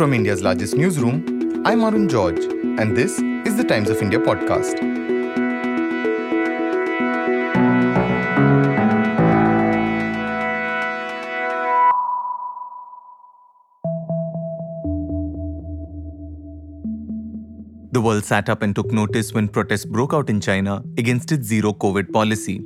From 0.00 0.14
India's 0.14 0.42
largest 0.42 0.78
newsroom, 0.78 1.62
I'm 1.66 1.84
Arun 1.84 2.08
George, 2.08 2.42
and 2.42 2.96
this 2.96 3.18
is 3.18 3.58
the 3.58 3.64
Times 3.64 3.90
of 3.90 4.00
India 4.00 4.18
podcast. 4.18 4.80
The 17.92 18.00
world 18.00 18.24
sat 18.24 18.48
up 18.48 18.62
and 18.62 18.74
took 18.74 18.90
notice 18.90 19.34
when 19.34 19.48
protests 19.48 19.84
broke 19.84 20.14
out 20.14 20.30
in 20.30 20.40
China 20.40 20.82
against 20.96 21.30
its 21.30 21.46
zero 21.46 21.74
COVID 21.74 22.10
policy. 22.10 22.62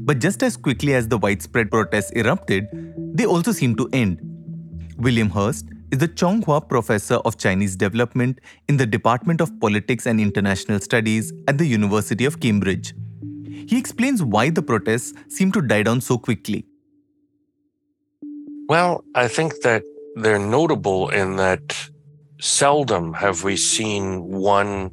But 0.00 0.20
just 0.20 0.42
as 0.42 0.56
quickly 0.56 0.94
as 0.94 1.06
the 1.06 1.18
widespread 1.18 1.70
protests 1.70 2.12
erupted, 2.12 2.66
they 3.14 3.26
also 3.26 3.52
seemed 3.52 3.76
to 3.76 3.90
end. 3.92 4.22
William 4.96 5.28
Hurst 5.28 5.66
is 5.90 5.98
the 5.98 6.08
Chong 6.08 6.42
Hua 6.42 6.60
Professor 6.60 7.16
of 7.16 7.38
Chinese 7.38 7.76
Development 7.76 8.38
in 8.68 8.76
the 8.76 8.86
Department 8.86 9.40
of 9.40 9.58
Politics 9.60 10.06
and 10.06 10.20
International 10.20 10.80
Studies 10.80 11.32
at 11.46 11.58
the 11.58 11.66
University 11.66 12.24
of 12.24 12.40
Cambridge. 12.40 12.94
He 13.68 13.78
explains 13.78 14.22
why 14.22 14.50
the 14.50 14.62
protests 14.62 15.14
seem 15.28 15.52
to 15.52 15.62
die 15.62 15.82
down 15.82 16.00
so 16.00 16.18
quickly. 16.18 16.66
Well, 18.68 19.04
I 19.14 19.28
think 19.28 19.62
that 19.62 19.82
they're 20.16 20.38
notable 20.38 21.08
in 21.08 21.36
that 21.36 21.90
seldom 22.40 23.14
have 23.14 23.44
we 23.44 23.56
seen 23.56 24.22
one 24.24 24.90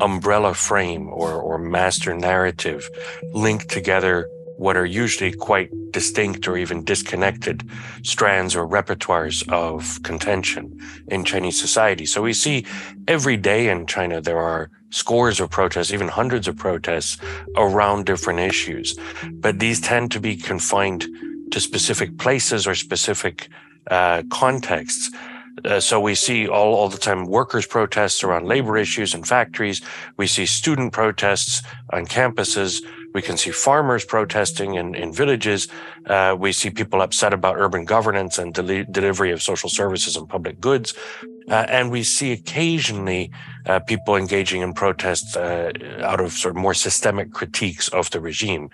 umbrella 0.00 0.54
frame 0.54 1.08
or, 1.08 1.32
or 1.34 1.58
master 1.58 2.14
narrative 2.14 2.88
linked 3.32 3.68
together 3.68 4.28
what 4.58 4.76
are 4.76 4.84
usually 4.84 5.32
quite 5.32 5.70
distinct 5.92 6.48
or 6.48 6.56
even 6.56 6.84
disconnected 6.84 7.68
strands 8.02 8.56
or 8.56 8.66
repertoires 8.66 9.48
of 9.50 10.02
contention 10.02 10.78
in 11.08 11.24
Chinese 11.24 11.58
society. 11.58 12.04
So 12.04 12.22
we 12.22 12.32
see 12.32 12.66
every 13.06 13.36
day 13.36 13.68
in 13.68 13.86
China, 13.86 14.20
there 14.20 14.38
are 14.38 14.70
scores 14.90 15.38
of 15.38 15.50
protests, 15.50 15.92
even 15.92 16.08
hundreds 16.08 16.48
of 16.48 16.56
protests 16.56 17.18
around 17.56 18.06
different 18.06 18.40
issues. 18.40 18.98
But 19.32 19.60
these 19.60 19.80
tend 19.80 20.10
to 20.12 20.20
be 20.20 20.34
confined 20.36 21.06
to 21.52 21.60
specific 21.60 22.18
places 22.18 22.66
or 22.66 22.74
specific 22.74 23.48
uh, 23.90 24.22
contexts. 24.28 25.10
Uh, 25.64 25.80
so 25.80 26.00
we 26.00 26.14
see 26.14 26.48
all, 26.48 26.74
all 26.74 26.88
the 26.88 26.98
time 26.98 27.26
workers 27.26 27.66
protests 27.66 28.22
around 28.22 28.46
labor 28.46 28.76
issues 28.76 29.14
in 29.14 29.22
factories. 29.22 29.82
We 30.16 30.26
see 30.26 30.46
student 30.46 30.92
protests 30.92 31.62
on 31.92 32.06
campuses. 32.06 32.82
We 33.14 33.22
can 33.22 33.36
see 33.36 33.50
farmers 33.50 34.04
protesting 34.04 34.74
in, 34.74 34.94
in 34.94 35.12
villages. 35.12 35.68
Uh, 36.06 36.36
we 36.38 36.52
see 36.52 36.70
people 36.70 37.00
upset 37.00 37.32
about 37.32 37.56
urban 37.56 37.84
governance 37.84 38.38
and 38.38 38.52
deli- 38.52 38.84
delivery 38.90 39.32
of 39.32 39.42
social 39.42 39.70
services 39.70 40.16
and 40.16 40.28
public 40.28 40.60
goods. 40.60 40.94
Uh, 41.48 41.64
and 41.68 41.90
we 41.90 42.02
see 42.02 42.32
occasionally 42.32 43.30
uh, 43.66 43.80
people 43.80 44.16
engaging 44.16 44.60
in 44.60 44.74
protests 44.74 45.36
uh, 45.36 45.72
out 46.02 46.20
of 46.20 46.32
sort 46.32 46.54
of 46.54 46.60
more 46.60 46.74
systemic 46.74 47.32
critiques 47.32 47.88
of 47.88 48.10
the 48.10 48.20
regime. 48.20 48.68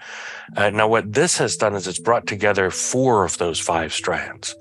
Uh, 0.56 0.70
now, 0.70 0.88
what 0.88 1.12
this 1.12 1.38
has 1.38 1.56
done 1.56 1.74
is 1.74 1.86
it's 1.86 2.00
brought 2.00 2.26
together 2.26 2.70
four 2.70 3.24
of 3.24 3.38
those 3.38 3.60
five 3.60 3.92
strands. 3.92 4.56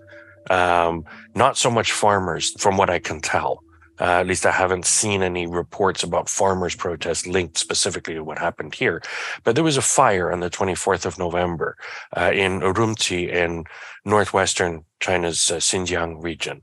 Um, 0.49 1.05
not 1.33 1.57
so 1.57 1.71
much 1.71 1.91
farmers, 1.91 2.51
from 2.59 2.77
what 2.77 2.89
I 2.89 2.99
can 2.99 3.21
tell. 3.21 3.62
Uh, 3.99 4.19
at 4.19 4.27
least 4.27 4.45
I 4.45 4.51
haven't 4.51 4.85
seen 4.85 5.21
any 5.21 5.45
reports 5.45 6.03
about 6.03 6.29
farmers' 6.29 6.75
protests 6.75 7.27
linked 7.27 7.57
specifically 7.57 8.15
to 8.15 8.23
what 8.23 8.39
happened 8.39 8.75
here. 8.75 9.01
But 9.43 9.55
there 9.55 9.63
was 9.63 9.77
a 9.77 9.81
fire 9.81 10.31
on 10.31 10.39
the 10.39 10.49
24th 10.49 11.05
of 11.05 11.19
November 11.19 11.77
uh, 12.17 12.31
in 12.33 12.61
Urumqi 12.61 13.29
in 13.29 13.65
northwestern 14.03 14.85
China's 14.99 15.51
uh, 15.51 15.57
Xinjiang 15.57 16.23
region. 16.23 16.61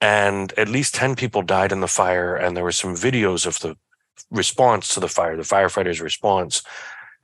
And 0.00 0.52
at 0.58 0.68
least 0.68 0.94
10 0.94 1.16
people 1.16 1.42
died 1.42 1.72
in 1.72 1.80
the 1.80 1.88
fire. 1.88 2.36
And 2.36 2.56
there 2.56 2.64
were 2.64 2.72
some 2.72 2.94
videos 2.94 3.46
of 3.46 3.58
the 3.60 3.76
response 4.30 4.94
to 4.94 5.00
the 5.00 5.08
fire, 5.08 5.36
the 5.36 5.42
firefighters' 5.42 6.02
response, 6.02 6.62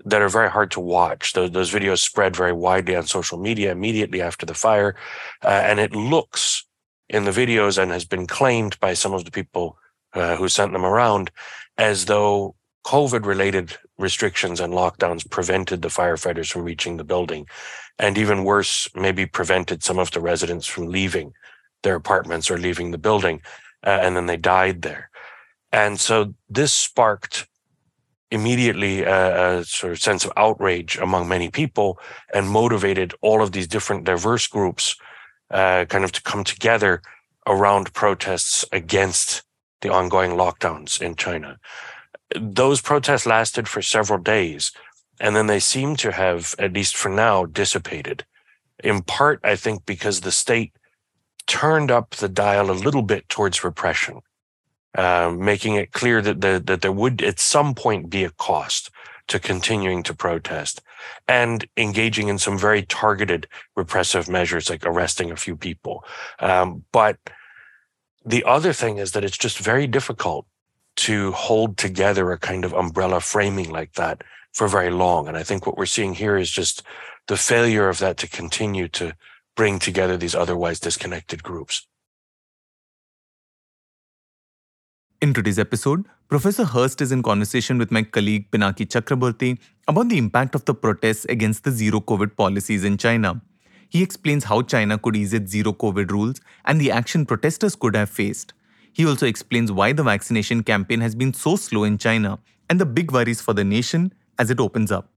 that 0.04 0.22
are 0.22 0.28
very 0.28 0.50
hard 0.50 0.70
to 0.72 0.80
watch. 0.80 1.32
Those, 1.32 1.50
those 1.52 1.72
videos 1.72 1.98
spread 1.98 2.36
very 2.36 2.52
widely 2.52 2.96
on 2.96 3.06
social 3.06 3.38
media 3.38 3.72
immediately 3.72 4.20
after 4.20 4.44
the 4.46 4.54
fire. 4.54 4.94
Uh, 5.42 5.48
and 5.48 5.80
it 5.80 5.94
looks 5.94 6.66
in 7.08 7.24
the 7.24 7.30
videos 7.30 7.80
and 7.80 7.90
has 7.90 8.04
been 8.04 8.26
claimed 8.26 8.78
by 8.80 8.94
some 8.94 9.12
of 9.12 9.24
the 9.24 9.30
people 9.30 9.78
uh, 10.14 10.36
who 10.36 10.48
sent 10.48 10.72
them 10.72 10.84
around 10.84 11.30
as 11.78 12.06
though 12.06 12.54
COVID 12.84 13.26
related 13.26 13.76
restrictions 13.98 14.60
and 14.60 14.72
lockdowns 14.72 15.28
prevented 15.28 15.82
the 15.82 15.88
firefighters 15.88 16.50
from 16.50 16.64
reaching 16.64 16.96
the 16.96 17.04
building. 17.04 17.46
And 17.98 18.16
even 18.18 18.44
worse, 18.44 18.88
maybe 18.94 19.26
prevented 19.26 19.82
some 19.82 19.98
of 19.98 20.10
the 20.10 20.20
residents 20.20 20.66
from 20.66 20.86
leaving 20.86 21.32
their 21.82 21.96
apartments 21.96 22.50
or 22.50 22.58
leaving 22.58 22.90
the 22.90 22.98
building. 22.98 23.40
Uh, 23.84 23.98
and 24.02 24.16
then 24.16 24.26
they 24.26 24.36
died 24.36 24.82
there. 24.82 25.10
And 25.72 25.98
so 25.98 26.34
this 26.48 26.72
sparked 26.72 27.46
immediately 28.30 29.02
a, 29.02 29.58
a, 29.58 29.64
sort 29.64 29.92
of 29.92 30.00
sense 30.00 30.24
of 30.24 30.32
outrage 30.36 30.98
among 30.98 31.28
many 31.28 31.50
people 31.50 31.98
and 32.34 32.48
motivated 32.48 33.14
all 33.20 33.42
of 33.42 33.52
these 33.52 33.68
different 33.68 34.04
diverse 34.04 34.46
groups 34.46 34.96
uh, 35.50 35.84
kind 35.86 36.04
of 36.04 36.12
to 36.12 36.22
come 36.22 36.44
together 36.44 37.02
around 37.46 37.92
protests 37.92 38.64
against 38.72 39.42
the 39.80 39.92
ongoing 39.92 40.32
lockdowns 40.32 41.00
in 41.00 41.14
China. 41.14 41.58
Those 42.34 42.80
protests 42.80 43.26
lasted 43.26 43.68
for 43.68 43.82
several 43.82 44.18
days, 44.18 44.72
and 45.20 45.36
then 45.36 45.46
they 45.46 45.60
seem 45.60 45.96
to 45.96 46.12
have, 46.12 46.54
at 46.58 46.72
least 46.72 46.96
for 46.96 47.08
now, 47.08 47.44
dissipated. 47.44 48.24
In 48.82 49.02
part, 49.02 49.40
I 49.44 49.56
think, 49.56 49.86
because 49.86 50.20
the 50.20 50.32
state 50.32 50.72
turned 51.46 51.90
up 51.90 52.10
the 52.16 52.28
dial 52.28 52.70
a 52.70 52.72
little 52.72 53.02
bit 53.02 53.28
towards 53.28 53.62
repression, 53.62 54.20
uh, 54.96 55.32
making 55.38 55.76
it 55.76 55.92
clear 55.92 56.20
that 56.20 56.40
the, 56.40 56.60
that 56.66 56.82
there 56.82 56.92
would 56.92 57.22
at 57.22 57.38
some 57.38 57.74
point 57.74 58.10
be 58.10 58.24
a 58.24 58.30
cost 58.30 58.90
to 59.28 59.38
continuing 59.38 60.02
to 60.04 60.14
protest 60.14 60.82
and 61.26 61.66
engaging 61.76 62.28
in 62.28 62.38
some 62.38 62.58
very 62.58 62.82
targeted 62.82 63.46
repressive 63.74 64.28
measures 64.28 64.70
like 64.70 64.86
arresting 64.86 65.30
a 65.30 65.36
few 65.36 65.56
people. 65.56 66.04
Um, 66.38 66.84
but 66.92 67.18
the 68.24 68.44
other 68.44 68.72
thing 68.72 68.98
is 68.98 69.12
that 69.12 69.24
it's 69.24 69.38
just 69.38 69.58
very 69.58 69.86
difficult 69.86 70.46
to 70.96 71.32
hold 71.32 71.76
together 71.76 72.32
a 72.32 72.38
kind 72.38 72.64
of 72.64 72.72
umbrella 72.72 73.20
framing 73.20 73.70
like 73.70 73.92
that 73.94 74.22
for 74.52 74.68
very 74.68 74.90
long. 74.90 75.28
And 75.28 75.36
I 75.36 75.42
think 75.42 75.66
what 75.66 75.76
we're 75.76 75.86
seeing 75.86 76.14
here 76.14 76.36
is 76.36 76.50
just 76.50 76.82
the 77.28 77.36
failure 77.36 77.88
of 77.88 77.98
that 77.98 78.16
to 78.18 78.28
continue 78.28 78.88
to 78.88 79.12
bring 79.54 79.78
together 79.78 80.16
these 80.16 80.34
otherwise 80.34 80.80
disconnected 80.80 81.42
groups. 81.42 81.86
In 85.26 85.34
today's 85.34 85.58
episode, 85.58 86.04
Professor 86.28 86.64
Hurst 86.64 87.00
is 87.00 87.10
in 87.10 87.20
conversation 87.20 87.78
with 87.78 87.90
my 87.90 88.04
colleague 88.04 88.48
Pinaki 88.52 88.86
Chakraborty 88.86 89.58
about 89.88 90.08
the 90.08 90.18
impact 90.18 90.54
of 90.54 90.64
the 90.66 90.72
protests 90.72 91.24
against 91.24 91.64
the 91.64 91.72
zero 91.72 91.98
COVID 91.98 92.36
policies 92.36 92.84
in 92.84 92.96
China. 92.96 93.42
He 93.88 94.04
explains 94.04 94.44
how 94.44 94.62
China 94.62 94.98
could 94.98 95.16
ease 95.16 95.34
its 95.34 95.50
zero 95.50 95.72
COVID 95.72 96.12
rules 96.12 96.40
and 96.64 96.80
the 96.80 96.92
action 96.92 97.26
protesters 97.26 97.74
could 97.74 97.96
have 97.96 98.08
faced. 98.08 98.52
He 98.92 99.04
also 99.04 99.26
explains 99.26 99.72
why 99.72 99.92
the 99.92 100.04
vaccination 100.04 100.62
campaign 100.62 101.00
has 101.00 101.16
been 101.16 101.34
so 101.34 101.56
slow 101.56 101.82
in 101.82 101.98
China 101.98 102.38
and 102.70 102.80
the 102.80 102.86
big 102.86 103.10
worries 103.10 103.40
for 103.40 103.52
the 103.52 103.64
nation 103.64 104.12
as 104.38 104.52
it 104.52 104.60
opens 104.60 104.92
up. 104.92 105.10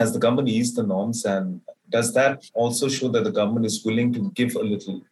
Has 0.00 0.14
the 0.14 0.18
government 0.18 0.48
eased 0.48 0.76
the 0.76 0.82
norms 0.82 1.26
and 1.26 1.60
does 1.90 2.14
that 2.14 2.50
also 2.54 2.88
show 2.88 3.08
that 3.08 3.24
the 3.24 3.30
government 3.30 3.66
is 3.66 3.84
willing 3.84 4.14
to 4.14 4.30
give 4.30 4.56
a 4.56 4.62
little 4.62 5.02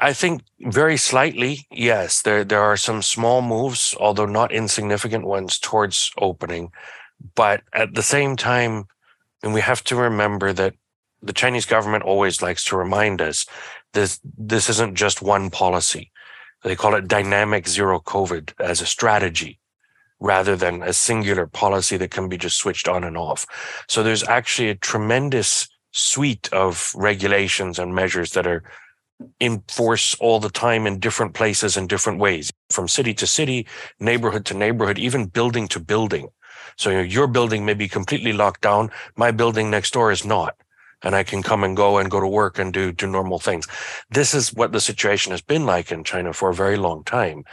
I 0.00 0.14
think 0.14 0.42
very 0.60 0.96
slightly, 0.96 1.66
yes. 1.70 2.22
There 2.22 2.42
there 2.42 2.62
are 2.62 2.76
some 2.76 3.02
small 3.02 3.42
moves, 3.42 3.94
although 4.00 4.26
not 4.26 4.50
insignificant 4.52 5.26
ones, 5.26 5.58
towards 5.58 6.10
opening. 6.18 6.72
But 7.34 7.62
at 7.74 7.94
the 7.94 8.02
same 8.02 8.34
time, 8.36 8.86
and 9.42 9.52
we 9.52 9.60
have 9.60 9.84
to 9.84 9.96
remember 9.96 10.54
that 10.54 10.74
the 11.22 11.34
Chinese 11.34 11.66
government 11.66 12.04
always 12.04 12.40
likes 12.40 12.64
to 12.64 12.78
remind 12.78 13.20
us 13.20 13.46
this 13.92 14.20
this 14.24 14.70
isn't 14.70 14.94
just 14.94 15.20
one 15.20 15.50
policy. 15.50 16.10
They 16.64 16.76
call 16.76 16.94
it 16.94 17.08
dynamic 17.08 17.68
zero 17.68 18.00
COVID 18.00 18.54
as 18.58 18.80
a 18.80 18.86
strategy 18.86 19.58
rather 20.18 20.56
than 20.56 20.82
a 20.82 20.92
singular 20.92 21.46
policy 21.46 21.96
that 21.98 22.10
can 22.10 22.28
be 22.28 22.36
just 22.36 22.58
switched 22.58 22.88
on 22.88 23.04
and 23.04 23.16
off. 23.16 23.46
So 23.88 24.02
there's 24.02 24.24
actually 24.24 24.68
a 24.70 24.74
tremendous 24.74 25.68
suite 25.92 26.48
of 26.52 26.92
regulations 26.94 27.78
and 27.78 27.94
measures 27.94 28.32
that 28.32 28.46
are 28.46 28.62
in 29.38 29.62
force 29.68 30.14
all 30.20 30.40
the 30.40 30.50
time 30.50 30.86
in 30.86 30.98
different 30.98 31.34
places 31.34 31.76
in 31.76 31.86
different 31.86 32.18
ways, 32.18 32.50
from 32.70 32.88
city 32.88 33.14
to 33.14 33.26
city, 33.26 33.66
neighborhood 33.98 34.44
to 34.46 34.54
neighborhood, 34.54 34.98
even 34.98 35.26
building 35.26 35.68
to 35.68 35.80
building. 35.80 36.28
So 36.76 36.90
your 36.90 37.26
building 37.26 37.64
may 37.64 37.74
be 37.74 37.88
completely 37.88 38.32
locked 38.32 38.62
down. 38.62 38.90
My 39.16 39.30
building 39.30 39.70
next 39.70 39.92
door 39.92 40.10
is 40.10 40.24
not. 40.24 40.56
And 41.02 41.14
I 41.14 41.22
can 41.22 41.42
come 41.42 41.64
and 41.64 41.76
go 41.76 41.98
and 41.98 42.10
go 42.10 42.20
to 42.20 42.26
work 42.26 42.58
and 42.58 42.72
do, 42.72 42.92
do 42.92 43.06
normal 43.06 43.38
things. 43.38 43.66
This 44.10 44.34
is 44.34 44.52
what 44.52 44.72
the 44.72 44.80
situation 44.80 45.30
has 45.32 45.40
been 45.40 45.64
like 45.64 45.90
in 45.90 46.04
China 46.04 46.32
for 46.32 46.50
a 46.50 46.54
very 46.54 46.76
long 46.76 47.04
time. 47.04 47.44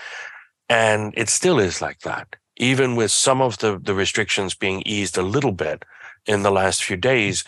And 0.70 1.14
it 1.16 1.30
still 1.30 1.60
is 1.60 1.82
like 1.82 2.00
that. 2.00 2.36
Even 2.58 2.96
with 2.96 3.12
some 3.12 3.42
of 3.42 3.60
the, 3.60 3.80
the 3.80 3.94
restrictions 3.94 4.54
being 4.54 4.82
eased 4.86 5.18
a 5.18 5.24
little 5.24 5.54
bit 5.54 5.84
in 6.26 6.44
the 6.44 6.52
last 6.52 6.84
few 6.84 6.98
days, 6.98 7.46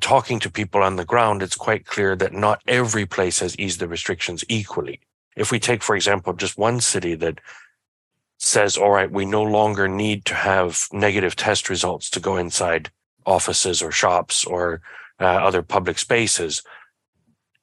talking 0.00 0.38
to 0.40 0.50
people 0.50 0.82
on 0.82 0.96
the 0.96 1.04
ground, 1.04 1.42
it's 1.42 1.56
quite 1.56 1.86
clear 1.86 2.16
that 2.16 2.32
not 2.32 2.62
every 2.66 3.06
place 3.06 3.38
has 3.40 3.58
eased 3.58 3.80
the 3.80 3.88
restrictions 3.88 4.44
equally. 4.48 5.00
If 5.36 5.50
we 5.50 5.58
take, 5.58 5.82
for 5.82 5.96
example, 5.96 6.32
just 6.32 6.58
one 6.58 6.80
city 6.80 7.14
that 7.16 7.40
says, 8.38 8.76
all 8.76 8.90
right, 8.90 9.10
we 9.10 9.24
no 9.24 9.42
longer 9.42 9.88
need 9.88 10.24
to 10.26 10.34
have 10.34 10.86
negative 10.92 11.36
test 11.36 11.68
results 11.68 12.08
to 12.10 12.20
go 12.20 12.36
inside 12.36 12.90
offices 13.26 13.82
or 13.82 13.92
shops 13.92 14.44
or 14.44 14.80
uh, 15.20 15.24
other 15.24 15.62
public 15.62 15.98
spaces. 15.98 16.62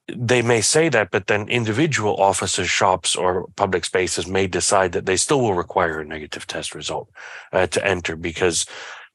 They 0.07 0.41
may 0.41 0.61
say 0.61 0.87
that, 0.89 1.11
but 1.11 1.27
then 1.27 1.49
individual 1.49 2.15
offices, 2.15 2.69
shops, 2.69 3.15
or 3.15 3.47
public 3.55 3.83
spaces 3.85 4.27
may 4.27 4.47
decide 4.47 4.91
that 4.93 5.05
they 5.05 5.17
still 5.17 5.41
will 5.41 5.55
require 5.55 5.99
a 5.99 6.05
negative 6.05 6.47
test 6.47 6.73
result 6.73 7.09
uh, 7.51 7.67
to 7.67 7.85
enter 7.85 8.15
because 8.15 8.65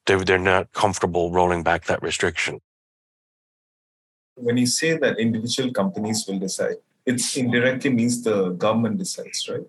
they're, 0.06 0.22
they're 0.22 0.38
not 0.38 0.72
comfortable 0.72 1.30
rolling 1.30 1.62
back 1.62 1.84
that 1.84 2.02
restriction. 2.02 2.60
When 4.34 4.56
you 4.56 4.66
say 4.66 4.96
that 4.96 5.18
individual 5.18 5.72
companies 5.72 6.24
will 6.26 6.38
decide, 6.38 6.76
it 7.04 7.36
indirectly 7.36 7.90
means 7.90 8.22
the 8.22 8.50
government 8.50 8.98
decides, 8.98 9.48
right? 9.48 9.66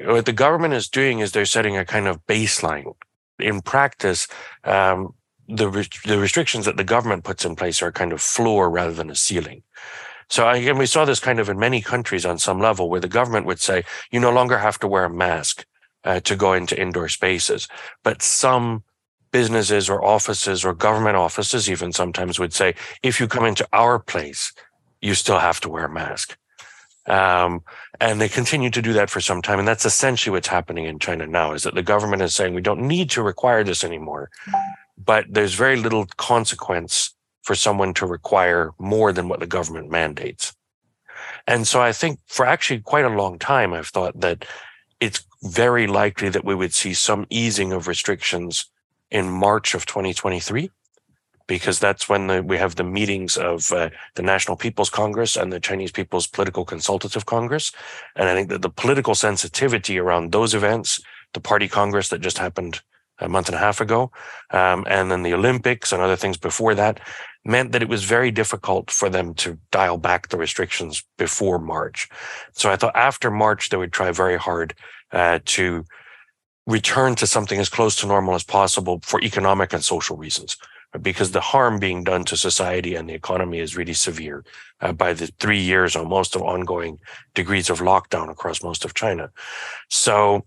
What 0.00 0.26
the 0.26 0.32
government 0.32 0.74
is 0.74 0.88
doing 0.88 1.20
is 1.20 1.32
they're 1.32 1.46
setting 1.46 1.76
a 1.76 1.84
kind 1.84 2.08
of 2.08 2.24
baseline. 2.26 2.94
In 3.38 3.62
practice, 3.62 4.26
um, 4.64 5.14
the 5.48 5.68
the 6.04 6.18
restrictions 6.18 6.64
that 6.64 6.76
the 6.76 6.84
government 6.84 7.24
puts 7.24 7.44
in 7.44 7.56
place 7.56 7.82
are 7.82 7.88
a 7.88 7.92
kind 7.92 8.12
of 8.12 8.20
floor 8.20 8.70
rather 8.70 8.92
than 8.92 9.10
a 9.10 9.14
ceiling. 9.14 9.62
So 10.28 10.48
again, 10.48 10.78
we 10.78 10.86
saw 10.86 11.04
this 11.04 11.20
kind 11.20 11.38
of 11.38 11.48
in 11.48 11.58
many 11.58 11.80
countries 11.80 12.24
on 12.24 12.38
some 12.38 12.58
level 12.58 12.88
where 12.88 13.00
the 13.00 13.08
government 13.08 13.46
would 13.46 13.60
say 13.60 13.84
you 14.10 14.20
no 14.20 14.32
longer 14.32 14.58
have 14.58 14.78
to 14.80 14.88
wear 14.88 15.04
a 15.04 15.10
mask 15.10 15.66
uh, 16.04 16.20
to 16.20 16.36
go 16.36 16.54
into 16.54 16.80
indoor 16.80 17.08
spaces, 17.08 17.68
but 18.02 18.22
some 18.22 18.82
businesses 19.38 19.90
or 19.90 20.04
offices 20.04 20.64
or 20.64 20.72
government 20.72 21.16
offices 21.16 21.68
even 21.68 21.92
sometimes 21.92 22.38
would 22.38 22.52
say 22.52 22.74
if 23.02 23.18
you 23.18 23.26
come 23.26 23.44
into 23.44 23.66
our 23.72 23.98
place, 23.98 24.52
you 25.00 25.14
still 25.14 25.40
have 25.40 25.60
to 25.60 25.68
wear 25.68 25.86
a 25.86 25.94
mask. 26.02 26.38
Um, 27.06 27.62
and 28.00 28.20
they 28.20 28.28
continue 28.28 28.70
to 28.70 28.80
do 28.80 28.92
that 28.94 29.10
for 29.10 29.20
some 29.20 29.42
time. 29.42 29.58
And 29.58 29.68
that's 29.68 29.84
essentially 29.84 30.32
what's 30.32 30.48
happening 30.48 30.84
in 30.86 30.98
China 30.98 31.26
now 31.26 31.52
is 31.52 31.64
that 31.64 31.74
the 31.74 31.82
government 31.82 32.22
is 32.22 32.34
saying 32.34 32.54
we 32.54 32.62
don't 32.62 32.88
need 32.94 33.10
to 33.10 33.22
require 33.22 33.62
this 33.64 33.84
anymore 33.84 34.30
but 34.96 35.26
there's 35.28 35.54
very 35.54 35.76
little 35.76 36.06
consequence 36.16 37.14
for 37.42 37.54
someone 37.54 37.92
to 37.94 38.06
require 38.06 38.72
more 38.78 39.12
than 39.12 39.28
what 39.28 39.40
the 39.40 39.46
government 39.46 39.90
mandates. 39.90 40.54
And 41.46 41.66
so 41.66 41.82
I 41.82 41.92
think 41.92 42.20
for 42.26 42.46
actually 42.46 42.80
quite 42.80 43.04
a 43.04 43.10
long 43.10 43.38
time, 43.38 43.74
I've 43.74 43.88
thought 43.88 44.18
that 44.20 44.46
it's 45.00 45.24
very 45.42 45.86
likely 45.86 46.30
that 46.30 46.44
we 46.44 46.54
would 46.54 46.72
see 46.72 46.94
some 46.94 47.26
easing 47.28 47.72
of 47.72 47.86
restrictions 47.86 48.70
in 49.14 49.30
March 49.30 49.74
of 49.74 49.86
2023, 49.86 50.70
because 51.46 51.78
that's 51.78 52.08
when 52.08 52.26
the, 52.26 52.42
we 52.42 52.58
have 52.58 52.74
the 52.74 52.82
meetings 52.82 53.36
of 53.36 53.70
uh, 53.70 53.88
the 54.16 54.22
National 54.22 54.56
People's 54.56 54.90
Congress 54.90 55.36
and 55.36 55.52
the 55.52 55.60
Chinese 55.60 55.92
People's 55.92 56.26
Political 56.26 56.64
Consultative 56.64 57.24
Congress. 57.24 57.70
And 58.16 58.28
I 58.28 58.34
think 58.34 58.48
that 58.48 58.62
the 58.62 58.68
political 58.68 59.14
sensitivity 59.14 60.00
around 60.00 60.32
those 60.32 60.52
events, 60.52 61.00
the 61.32 61.40
party 61.40 61.68
congress 61.68 62.08
that 62.08 62.22
just 62.22 62.38
happened 62.38 62.80
a 63.20 63.28
month 63.28 63.46
and 63.46 63.54
a 63.54 63.60
half 63.60 63.80
ago, 63.80 64.10
um, 64.50 64.84
and 64.88 65.12
then 65.12 65.22
the 65.22 65.32
Olympics 65.32 65.92
and 65.92 66.02
other 66.02 66.16
things 66.16 66.36
before 66.36 66.74
that, 66.74 66.98
meant 67.44 67.70
that 67.70 67.82
it 67.82 67.88
was 67.88 68.02
very 68.02 68.32
difficult 68.32 68.90
for 68.90 69.08
them 69.08 69.32
to 69.34 69.56
dial 69.70 69.96
back 69.96 70.28
the 70.28 70.36
restrictions 70.36 71.04
before 71.18 71.60
March. 71.60 72.08
So 72.52 72.68
I 72.68 72.74
thought 72.74 72.96
after 72.96 73.30
March, 73.30 73.68
they 73.68 73.76
would 73.76 73.92
try 73.92 74.10
very 74.10 74.38
hard 74.38 74.74
uh, 75.12 75.38
to 75.44 75.84
return 76.66 77.14
to 77.16 77.26
something 77.26 77.60
as 77.60 77.68
close 77.68 77.96
to 77.96 78.06
normal 78.06 78.34
as 78.34 78.44
possible 78.44 79.00
for 79.02 79.20
economic 79.22 79.72
and 79.72 79.84
social 79.84 80.16
reasons. 80.16 80.56
Because 81.00 81.32
the 81.32 81.40
harm 81.40 81.80
being 81.80 82.04
done 82.04 82.24
to 82.26 82.36
society 82.36 82.94
and 82.94 83.08
the 83.08 83.14
economy 83.14 83.58
is 83.58 83.76
really 83.76 83.94
severe 83.94 84.44
uh, 84.80 84.92
by 84.92 85.12
the 85.12 85.26
three 85.40 85.60
years 85.60 85.96
almost 85.96 86.36
of 86.36 86.42
ongoing 86.42 87.00
degrees 87.34 87.68
of 87.68 87.80
lockdown 87.80 88.30
across 88.30 88.62
most 88.62 88.84
of 88.84 88.94
China. 88.94 89.30
So 89.88 90.44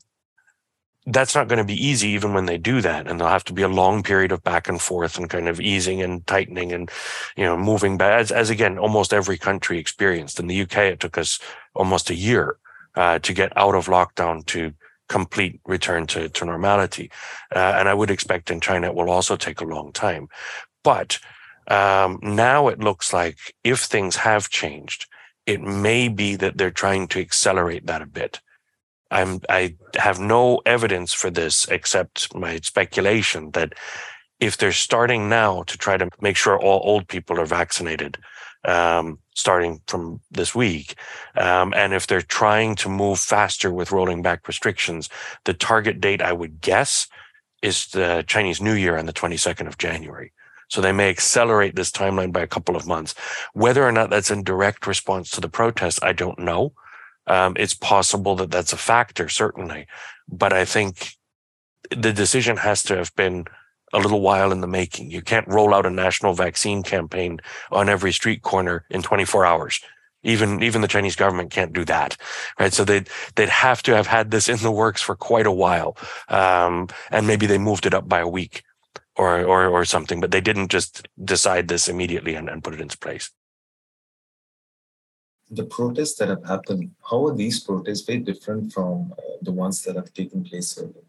that's 1.08 1.34
not 1.36 1.48
going 1.48 1.58
to 1.58 1.64
be 1.64 1.86
easy 1.86 2.10
even 2.10 2.34
when 2.34 2.46
they 2.46 2.58
do 2.58 2.82
that 2.82 3.08
and 3.08 3.20
there'll 3.20 3.32
have 3.32 3.44
to 3.46 3.54
be 3.54 3.62
a 3.62 3.68
long 3.68 4.04
period 4.04 4.32
of 4.32 4.44
back 4.44 4.68
and 4.68 4.82
forth 4.82 5.18
and 5.18 5.30
kind 5.30 5.48
of 5.48 5.62
easing 5.62 6.02
and 6.02 6.28
tightening 6.28 6.74
and 6.74 6.92
you 7.38 7.46
know 7.46 7.56
moving 7.56 7.98
back 7.98 8.20
as, 8.20 8.30
as 8.30 8.50
again 8.50 8.78
almost 8.78 9.14
every 9.14 9.38
country 9.38 9.80
experienced 9.80 10.38
in 10.38 10.48
the 10.48 10.62
uk 10.62 10.78
it 10.78 11.00
took 11.00 11.18
us 11.18 11.40
almost 11.76 12.10
a 12.10 12.16
year 12.16 12.58
uh, 12.96 13.20
to 13.20 13.34
get 13.34 13.56
out 13.56 13.74
of 13.74 13.86
lockdown 13.86 14.46
to 14.46 14.74
complete 15.10 15.60
return 15.66 16.08
to, 16.08 16.30
to 16.30 16.46
normality. 16.46 17.10
Uh, 17.56 17.76
and 17.78 17.88
i 17.90 17.94
would 17.94 18.12
expect 18.12 18.52
in 18.52 18.60
china 18.60 18.88
it 18.88 18.96
will 18.96 19.10
also 19.10 19.36
take 19.36 19.62
a 19.62 19.66
long 19.66 19.92
time. 19.92 20.28
But 20.84 21.20
um, 21.70 22.20
now 22.22 22.70
it 22.70 22.80
looks 22.80 23.12
like 23.14 23.38
if 23.64 23.80
things 23.82 24.18
have 24.18 24.50
changed 24.50 25.08
it 25.48 25.62
may 25.62 26.10
be 26.10 26.36
that 26.36 26.58
they're 26.58 26.70
trying 26.70 27.08
to 27.08 27.22
accelerate 27.22 27.88
that 27.88 28.02
a 28.02 28.06
bit. 28.06 28.42
I'm 29.10 29.40
I 29.50 29.76
have 29.96 30.20
no 30.20 30.62
evidence 30.66 31.14
for 31.14 31.32
this 31.32 31.66
except 31.70 32.36
my 32.36 32.58
speculation 32.58 33.52
that 33.52 33.74
if 34.40 34.58
they're 34.58 34.74
starting 34.74 35.30
now 35.30 35.64
to 35.64 35.78
try 35.78 35.98
to 35.98 36.10
make 36.22 36.36
sure 36.36 36.60
all 36.60 36.82
old 36.84 37.08
people 37.08 37.40
are 37.40 37.46
vaccinated, 37.46 38.18
um, 38.68 39.20
starting 39.34 39.82
from 39.88 40.22
this 40.30 40.54
week, 40.54 40.96
um, 41.36 41.74
and 41.76 41.94
if 41.94 42.06
they're 42.06 42.22
trying 42.22 42.76
to 42.76 42.90
move 42.90 43.20
faster 43.20 43.72
with 43.72 43.92
rolling 43.92 44.22
back 44.22 44.48
restrictions, 44.48 45.10
the 45.46 45.54
target 45.54 46.00
date 46.00 46.22
I 46.22 46.34
would 46.34 46.62
guess 46.62 47.08
is 47.62 47.88
the 47.88 48.24
Chinese 48.28 48.62
New 48.62 48.74
Year 48.74 48.98
on 48.98 49.06
the 49.06 49.14
22nd 49.14 49.68
of 49.68 49.78
January. 49.78 50.32
So 50.70 50.82
they 50.82 50.92
may 50.92 51.10
accelerate 51.10 51.76
this 51.76 51.92
timeline 51.92 52.32
by 52.32 52.42
a 52.42 52.48
couple 52.48 52.76
of 52.76 52.86
months. 52.86 53.16
Whether 53.54 53.86
or 53.88 53.92
not 53.92 54.10
that's 54.10 54.32
in 54.32 54.44
direct 54.44 54.86
response 54.86 55.32
to 55.32 55.42
the 55.42 55.50
protests, 55.50 56.00
I 56.04 56.14
don't 56.14 56.40
know. 56.40 56.74
Um, 57.26 57.56
it's 57.58 57.74
possible 57.74 58.36
that 58.36 58.52
that's 58.52 58.74
a 58.74 58.78
factor, 58.78 59.30
certainly. 59.30 59.88
But 60.28 60.54
I 60.54 60.66
think 60.66 61.14
the 61.90 62.14
decision 62.14 62.58
has 62.58 62.84
to 62.84 62.98
have 62.98 63.16
been 63.16 63.46
a 63.94 64.00
little 64.00 64.22
while 64.22 64.52
in 64.52 64.62
the 64.62 64.68
making. 64.68 65.12
You 65.12 65.22
can't 65.22 65.48
roll 65.48 65.74
out 65.74 65.86
a 65.86 65.90
national 65.90 66.34
vaccine 66.34 66.84
campaign 66.84 67.40
on 67.72 67.90
every 67.90 68.12
street 68.12 68.42
corner 68.42 68.86
in 68.90 69.02
24 69.02 69.46
hours. 69.46 69.80
Even 70.24 70.64
even 70.64 70.82
the 70.82 70.88
Chinese 70.88 71.16
government 71.16 71.52
can't 71.52 71.74
do 71.74 71.86
that, 71.86 72.18
right? 72.60 72.74
So 72.74 72.84
they'd 72.84 73.08
they'd 73.36 73.50
have 73.50 73.84
to 73.84 73.96
have 73.96 74.08
had 74.08 74.32
this 74.32 74.50
in 74.50 74.58
the 74.58 74.72
works 74.72 75.02
for 75.02 75.16
quite 75.16 75.46
a 75.46 75.52
while, 75.52 75.96
um, 76.28 76.88
and 77.12 77.28
maybe 77.28 77.46
they 77.46 77.60
moved 77.60 77.86
it 77.86 77.94
up 77.94 78.10
by 78.10 78.20
a 78.20 78.28
week 78.28 78.64
or 79.16 79.44
or 79.44 79.68
or 79.68 79.86
something, 79.86 80.20
but 80.20 80.32
they 80.32 80.42
didn't 80.42 80.70
just 80.70 81.08
decide 81.24 81.68
this 81.68 81.88
immediately 81.88 82.34
and, 82.34 82.50
and 82.50 82.64
put 82.64 82.74
it 82.74 82.82
into 82.82 82.98
place 82.98 83.32
the 85.50 85.64
protests 85.64 86.16
that 86.16 86.30
have 86.30 86.46
happened, 86.46 86.92
how 87.10 87.26
are 87.28 87.36
these 87.36 87.62
protests 87.62 88.02
very 88.02 88.20
different 88.20 88.74
from 88.74 89.14
uh, 89.14 89.22
the 89.42 89.52
ones 89.52 89.82
that 89.84 89.96
have 89.96 90.14
taken 90.14 90.44
place 90.44 90.78
earlier? 90.78 91.07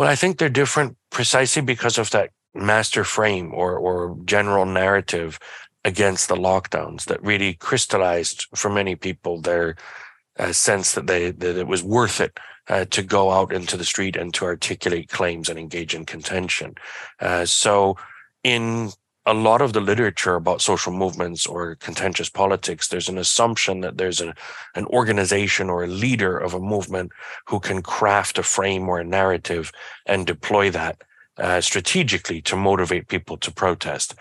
Well, 0.00 0.08
I 0.08 0.14
think 0.14 0.38
they're 0.38 0.48
different 0.48 0.96
precisely 1.10 1.60
because 1.60 1.98
of 1.98 2.08
that 2.12 2.30
master 2.54 3.04
frame 3.04 3.52
or, 3.52 3.76
or 3.76 4.16
general 4.24 4.64
narrative 4.64 5.38
against 5.84 6.30
the 6.30 6.36
lockdowns 6.36 7.04
that 7.04 7.22
really 7.22 7.52
crystallized 7.52 8.46
for 8.54 8.70
many 8.70 8.96
people 8.96 9.42
their 9.42 9.76
uh, 10.38 10.54
sense 10.54 10.94
that 10.94 11.06
they 11.06 11.32
that 11.32 11.58
it 11.58 11.66
was 11.66 11.82
worth 11.82 12.18
it 12.18 12.40
uh, 12.68 12.86
to 12.86 13.02
go 13.02 13.30
out 13.30 13.52
into 13.52 13.76
the 13.76 13.84
street 13.84 14.16
and 14.16 14.32
to 14.32 14.46
articulate 14.46 15.10
claims 15.10 15.50
and 15.50 15.58
engage 15.58 15.94
in 15.94 16.06
contention. 16.06 16.76
Uh, 17.20 17.44
so, 17.44 17.98
in 18.42 18.92
a 19.26 19.34
lot 19.34 19.60
of 19.60 19.72
the 19.72 19.80
literature 19.80 20.34
about 20.34 20.62
social 20.62 20.92
movements 20.92 21.46
or 21.46 21.74
contentious 21.76 22.30
politics, 22.30 22.88
there's 22.88 23.08
an 23.08 23.18
assumption 23.18 23.80
that 23.80 23.98
there's 23.98 24.20
a, 24.20 24.34
an 24.74 24.86
organization 24.86 25.68
or 25.68 25.84
a 25.84 25.88
leader 25.88 26.38
of 26.38 26.54
a 26.54 26.60
movement 26.60 27.12
who 27.46 27.60
can 27.60 27.82
craft 27.82 28.38
a 28.38 28.42
frame 28.42 28.88
or 28.88 28.98
a 28.98 29.04
narrative 29.04 29.72
and 30.06 30.26
deploy 30.26 30.70
that 30.70 31.02
uh, 31.36 31.60
strategically 31.60 32.40
to 32.42 32.56
motivate 32.56 33.08
people 33.08 33.36
to 33.36 33.52
protest. 33.52 34.14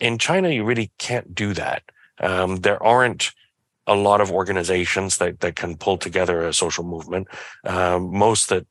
In 0.00 0.18
China, 0.18 0.48
you 0.48 0.64
really 0.64 0.90
can't 0.98 1.34
do 1.34 1.52
that. 1.54 1.82
Um, 2.18 2.56
there 2.56 2.82
aren't 2.82 3.32
a 3.86 3.94
lot 3.94 4.20
of 4.20 4.32
organizations 4.32 5.18
that, 5.18 5.40
that 5.40 5.56
can 5.56 5.76
pull 5.76 5.96
together 5.96 6.46
a 6.46 6.52
social 6.52 6.84
movement. 6.84 7.28
Um, 7.64 8.10
most 8.16 8.48
that 8.48 8.66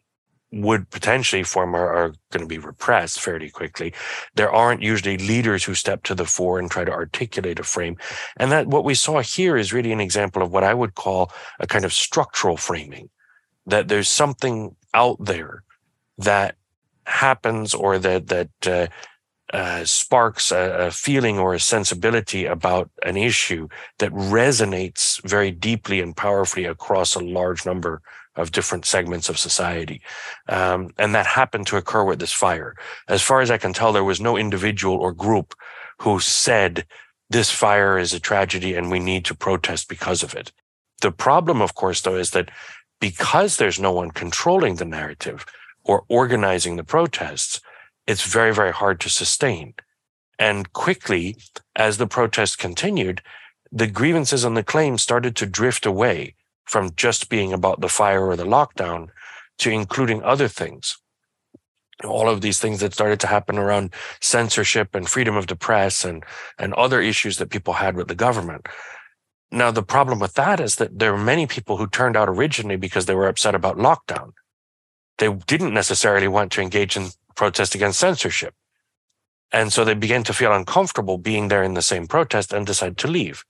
would 0.52 0.90
potentially 0.90 1.44
form 1.44 1.76
are, 1.76 1.94
are 1.94 2.14
going 2.32 2.42
to 2.42 2.48
be 2.48 2.58
repressed 2.58 3.20
fairly 3.20 3.50
quickly. 3.50 3.94
There 4.36 4.52
aren't 4.52 4.82
usually 4.82 5.18
leaders 5.18 5.64
who 5.64 5.76
step 5.76 6.04
to 6.04 6.16
the 6.16 6.26
fore 6.26 6.60
and 6.60 6.70
try 6.70 6.86
to 6.86 6.92
articulate 6.92 7.60
a 7.60 7.64
frame. 7.64 7.98
And 8.38 8.52
that 8.52 8.68
what 8.68 8.86
we 8.86 8.94
saw 8.94 9.22
here 9.22 9.58
is 9.58 9.74
really 9.74 9.92
an 9.92 10.00
example 10.00 10.42
of 10.42 10.52
what 10.52 10.64
I 10.64 10.74
would 10.74 10.96
call 10.96 11.32
a 11.60 11.68
kind 11.68 11.84
of 11.84 11.94
structural 11.94 12.58
framing, 12.58 13.10
that 13.66 13.88
there's 13.88 14.08
something 14.08 14.76
out 14.94 15.18
there 15.20 15.64
that 16.18 16.56
happens 17.06 17.74
or 17.74 18.00
that, 18.00 18.28
that, 18.28 18.50
uh, 18.66 18.88
uh, 19.54 19.86
sparks 19.86 20.52
a, 20.52 20.88
a, 20.88 20.92
feeling 20.92 21.38
or 21.38 21.54
a 21.54 21.60
sensibility 21.60 22.46
about 22.46 22.90
an 23.04 23.16
issue 23.16 23.68
that 24.00 24.12
resonates 24.12 25.22
very 25.24 25.52
deeply 25.52 26.02
and 26.02 26.18
powerfully 26.18 26.66
across 26.66 27.16
a 27.16 27.20
large 27.20 27.64
number 27.64 28.02
of 28.36 28.52
different 28.52 28.86
segments 28.86 29.30
of 29.30 29.40
society. 29.40 30.02
Um, 30.48 30.92
and 30.98 31.16
that 31.16 31.26
happened 31.26 31.68
to 31.68 31.78
occur 31.78 32.04
with 32.04 32.20
this 32.20 32.34
fire. 32.34 32.76
As 33.08 33.22
far 33.22 33.42
as 33.42 33.50
I 33.50 33.58
can 33.58 33.74
tell, 33.74 33.94
there 33.94 34.04
was 34.04 34.22
no 34.22 34.38
individual 34.38 34.98
or 34.98 35.14
group 35.14 35.54
who 36.00 36.20
said, 36.20 36.86
this 37.30 37.50
fire 37.50 37.98
is 37.98 38.14
a 38.14 38.20
tragedy 38.20 38.76
and 38.76 38.92
we 38.92 39.00
need 39.00 39.26
to 39.26 39.36
protest 39.36 39.90
because 39.90 40.22
of 40.22 40.36
it. 40.36 40.52
The 41.02 41.12
problem, 41.12 41.62
of 41.62 41.76
course, 41.76 42.02
though, 42.02 42.16
is 42.16 42.32
that 42.32 42.52
because 43.00 43.58
there's 43.58 43.80
no 43.80 43.92
one 43.92 44.12
controlling 44.12 44.76
the 44.76 44.86
narrative 44.86 45.46
or 45.84 46.04
organizing 46.08 46.76
the 46.76 46.84
protests, 46.84 47.62
it's 48.08 48.26
very, 48.26 48.54
very 48.54 48.72
hard 48.72 49.00
to 49.02 49.10
sustain. 49.10 49.74
And 50.38 50.72
quickly, 50.74 51.38
as 51.76 51.98
the 51.98 52.08
protests 52.08 52.56
continued, 52.56 53.22
the 53.72 53.88
grievances 53.88 54.44
and 54.44 54.56
the 54.56 54.64
claims 54.64 55.02
started 55.02 55.36
to 55.38 55.46
drift 55.46 55.86
away 55.86 56.36
from 56.66 56.92
just 56.96 57.30
being 57.30 57.54
about 57.54 57.82
the 57.82 57.90
fire 57.90 58.26
or 58.26 58.36
the 58.36 58.46
lockdown 58.46 59.10
to 59.60 59.70
including 59.70 60.22
other 60.24 60.48
things. 60.48 60.98
All 62.04 62.28
of 62.28 62.42
these 62.42 62.60
things 62.60 62.82
that 62.82 62.94
started 62.94 63.20
to 63.22 63.28
happen 63.28 63.58
around 63.58 63.94
censorship 64.20 64.94
and 64.94 65.08
freedom 65.08 65.38
of 65.38 65.48
the 65.48 65.56
press 65.56 66.04
and, 66.04 66.26
and 66.60 66.74
other 66.74 67.02
issues 67.02 67.38
that 67.38 67.50
people 67.50 67.74
had 67.74 67.96
with 67.96 68.10
the 68.10 68.16
government. 68.16 68.68
Now, 69.52 69.72
the 69.72 69.84
problem 69.84 70.20
with 70.20 70.34
that 70.34 70.60
is 70.60 70.76
that 70.76 71.00
there 71.00 71.14
are 71.14 71.18
many 71.18 71.48
people 71.48 71.78
who 71.78 71.88
turned 71.88 72.18
out 72.18 72.28
originally 72.28 72.76
because 72.76 73.06
they 73.06 73.16
were 73.16 73.28
upset 73.28 73.56
about 73.56 73.78
lockdown. 73.78 74.32
They 75.18 75.32
didn't 75.48 75.74
necessarily 75.74 76.28
want 76.28 76.52
to 76.54 76.62
engage 76.62 76.98
in 76.98 77.10
protest 77.36 77.76
against 77.76 78.00
censorship. 78.00 78.54
And 79.52 79.72
so 79.72 79.86
they 79.86 79.94
began 79.94 80.24
to 80.24 80.34
feel 80.34 80.54
uncomfortable 80.54 81.18
being 81.18 81.48
there 81.48 81.64
in 81.64 81.76
the 81.76 81.82
same 81.82 82.08
protest 82.08 82.52
and 82.52 82.66
decide 82.66 82.98
to 82.98 83.08
leave. 83.08 83.46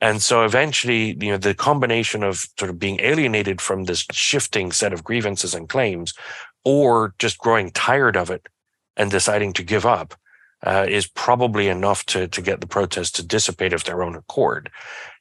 And 0.00 0.22
so 0.22 0.44
eventually, 0.44 1.16
you 1.20 1.32
know, 1.32 1.38
the 1.38 1.54
combination 1.54 2.22
of 2.22 2.46
sort 2.58 2.70
of 2.70 2.78
being 2.78 3.00
alienated 3.00 3.60
from 3.60 3.84
this 3.84 4.06
shifting 4.12 4.70
set 4.72 4.92
of 4.92 5.04
grievances 5.04 5.54
and 5.54 5.68
claims, 5.68 6.14
or 6.64 7.14
just 7.18 7.38
growing 7.38 7.70
tired 7.72 8.16
of 8.16 8.30
it 8.30 8.48
and 8.96 9.10
deciding 9.10 9.52
to 9.54 9.62
give 9.62 9.84
up, 9.84 10.14
uh, 10.64 10.86
is 10.88 11.06
probably 11.06 11.68
enough 11.68 12.04
to, 12.06 12.28
to 12.28 12.42
get 12.42 12.60
the 12.60 12.66
protests 12.66 13.12
to 13.12 13.26
dissipate 13.26 13.72
of 13.72 13.84
their 13.84 14.02
own 14.02 14.14
accord. 14.14 14.70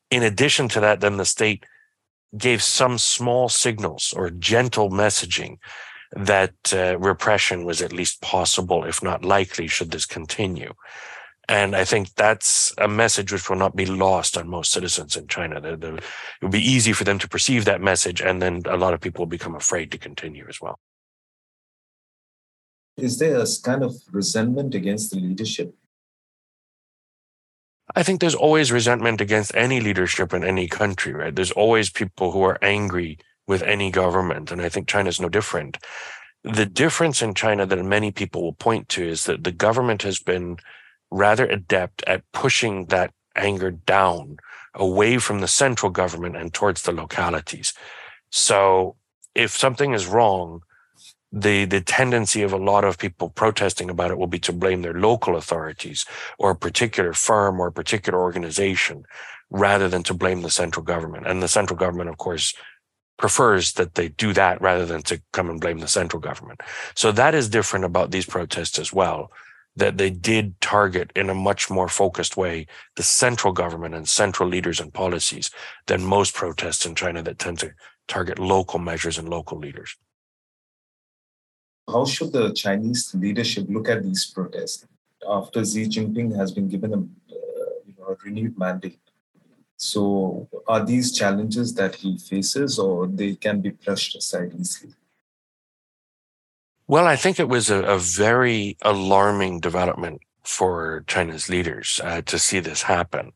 In 0.10 0.24
addition 0.24 0.68
to 0.70 0.80
that, 0.80 1.00
then 1.00 1.18
the 1.18 1.26
state 1.26 1.66
gave 2.38 2.62
some 2.62 2.98
small 2.98 3.50
signals 3.50 4.14
or 4.16 4.30
gentle 4.30 4.90
messaging 4.90 5.58
that 6.12 6.54
uh, 6.74 6.98
repression 7.00 7.66
was 7.66 7.82
at 7.82 7.94
least 7.94 8.22
possible, 8.22 8.84
if 8.84 9.04
not 9.04 9.26
likely, 9.26 9.68
should 9.68 9.92
this 9.92 10.06
continue. 10.06 10.74
And 11.50 11.76
I 11.76 11.86
think 11.86 12.14
that's 12.16 12.74
a 12.78 12.90
message 12.90 13.32
which 13.32 13.50
will 13.50 13.58
not 13.58 13.76
be 13.76 13.86
lost 13.86 14.38
on 14.38 14.50
most 14.50 14.72
citizens 14.72 15.16
in 15.16 15.28
China. 15.28 15.62
The, 15.62 15.78
the, 15.78 15.96
it 15.96 16.04
will 16.42 16.50
be 16.50 16.60
easy 16.60 16.92
for 16.92 17.06
them 17.06 17.20
to 17.20 17.28
perceive 17.28 17.64
that 17.66 17.82
message, 17.82 18.22
and 18.22 18.42
then 18.42 18.64
a 18.66 18.76
lot 18.76 18.94
of 18.94 19.00
people 19.00 19.22
will 19.22 19.30
become 19.30 19.56
afraid 19.56 19.92
to 19.92 19.98
continue 19.98 20.46
as 20.50 20.60
well. 20.60 20.80
Is 22.98 23.20
there 23.20 23.40
a 23.40 23.46
kind 23.64 23.84
of 23.84 23.96
resentment 24.12 24.76
against 24.76 25.12
the 25.12 25.20
leadership? 25.20 25.74
I 27.96 28.04
think 28.04 28.20
there's 28.20 28.36
always 28.36 28.72
resentment 28.72 29.22
against 29.22 29.56
any 29.56 29.80
leadership 29.80 30.34
in 30.34 30.44
any 30.44 30.68
country, 30.68 31.14
right? 31.14 31.34
There's 31.34 31.52
always 31.52 31.90
people 31.90 32.32
who 32.32 32.42
are 32.44 32.58
angry 32.62 33.20
with 33.48 33.64
any 33.64 33.92
government. 33.92 34.52
And 34.52 34.62
I 34.62 34.68
think 34.68 34.88
China 34.88 35.08
is 35.08 35.22
no 35.22 35.30
different. 35.30 35.78
The 36.44 36.66
difference 36.66 37.22
in 37.22 37.34
China 37.34 37.66
that 37.66 37.86
many 37.86 38.12
people 38.12 38.42
will 38.42 38.54
point 38.54 38.90
to 38.90 39.08
is 39.08 39.24
that 39.26 39.44
the 39.44 39.54
government 39.54 40.02
has 40.02 40.20
been 40.20 40.58
rather 41.12 41.46
adept 41.46 42.04
at 42.06 42.24
pushing 42.34 42.86
that 42.88 43.12
anger 43.36 43.72
down 43.72 44.38
away 44.74 45.18
from 45.18 45.40
the 45.40 45.48
central 45.48 45.92
government 45.92 46.36
and 46.36 46.54
towards 46.54 46.84
the 46.84 46.92
localities. 46.92 47.74
So 48.30 48.96
if 49.36 49.52
something 49.52 49.94
is 49.94 50.08
wrong, 50.08 50.62
the 51.32 51.66
the 51.66 51.82
tendency 51.82 52.42
of 52.42 52.54
a 52.54 52.58
lot 52.58 52.84
of 52.86 52.98
people 52.98 53.30
protesting 53.30 53.90
about 53.90 54.12
it 54.12 54.18
will 54.18 54.28
be 54.28 54.40
to 54.40 54.54
blame 54.54 54.82
their 54.82 54.94
local 54.94 55.36
authorities 55.36 56.06
or 56.40 56.52
a 56.52 56.56
particular 56.56 57.14
firm 57.14 57.60
or 57.60 57.68
a 57.68 57.72
particular 57.72 58.20
organization 58.20 59.04
rather 59.50 59.90
than 59.90 60.04
to 60.04 60.14
blame 60.14 60.42
the 60.42 60.50
central 60.50 60.84
government. 60.84 61.28
And 61.28 61.42
the 61.42 61.48
central 61.48 61.78
government, 61.78 62.10
of 62.10 62.18
course, 62.18 62.54
prefers 63.18 63.74
that 63.74 63.96
they 63.96 64.10
do 64.10 64.34
that 64.34 64.62
rather 64.62 64.86
than 64.86 65.02
to 65.04 65.22
come 65.34 65.50
and 65.50 65.60
blame 65.60 65.80
the 65.80 65.88
central 65.88 66.22
government. 66.22 66.62
So 66.96 67.12
that 67.12 67.34
is 67.34 67.50
different 67.50 67.86
about 67.86 68.12
these 68.12 68.26
protests 68.26 68.78
as 68.80 68.94
well, 68.94 69.32
that 69.78 69.98
they 69.98 70.10
did 70.10 70.60
target 70.60 71.12
in 71.16 71.30
a 71.30 71.36
much 71.36 71.70
more 71.70 71.88
focused 71.88 72.36
way 72.36 72.66
the 72.96 73.04
central 73.04 73.54
government 73.54 73.96
and 73.96 74.10
central 74.10 74.50
leaders 74.50 74.80
and 74.80 74.94
policies 74.94 75.50
than 75.86 76.04
most 76.04 76.34
protests 76.34 76.86
in 76.86 76.96
China 76.96 77.22
that 77.22 77.40
tend 77.40 77.60
to 77.60 77.72
target 78.08 78.40
local 78.40 78.80
measures 78.80 79.18
and 79.18 79.30
local 79.30 79.58
leaders. 79.58 79.96
How 81.88 82.06
should 82.06 82.34
the 82.34 82.52
Chinese 82.54 83.16
leadership 83.16 83.68
look 83.70 83.88
at 83.88 84.04
these 84.04 84.26
protests 84.26 84.86
after 85.28 85.64
Xi 85.64 85.86
Jinping 85.88 86.36
has 86.36 86.52
been 86.52 86.68
given 86.68 86.94
a, 86.94 86.98
uh, 86.98 88.12
a 88.12 88.16
renewed 88.26 88.58
mandate? 88.58 89.00
So, 89.78 90.50
are 90.68 90.84
these 90.84 91.16
challenges 91.16 91.74
that 91.76 91.96
he 91.96 92.18
faces, 92.18 92.80
or 92.80 93.06
they 93.06 93.36
can 93.36 93.62
be 93.62 93.70
brushed 93.70 94.16
aside 94.16 94.54
easily? 94.60 94.94
Well, 96.90 97.06
I 97.06 97.18
think 97.18 97.38
it 97.38 97.50
was 97.50 97.70
a, 97.70 97.84
a 97.84 97.98
very 97.98 98.78
alarming 98.82 99.60
development 99.60 100.22
for 100.44 101.04
China's 101.06 101.50
leaders 101.50 102.00
uh, 102.02 102.22
to 102.22 102.40
see 102.40 102.60
this 102.62 102.84
happen. 102.84 103.34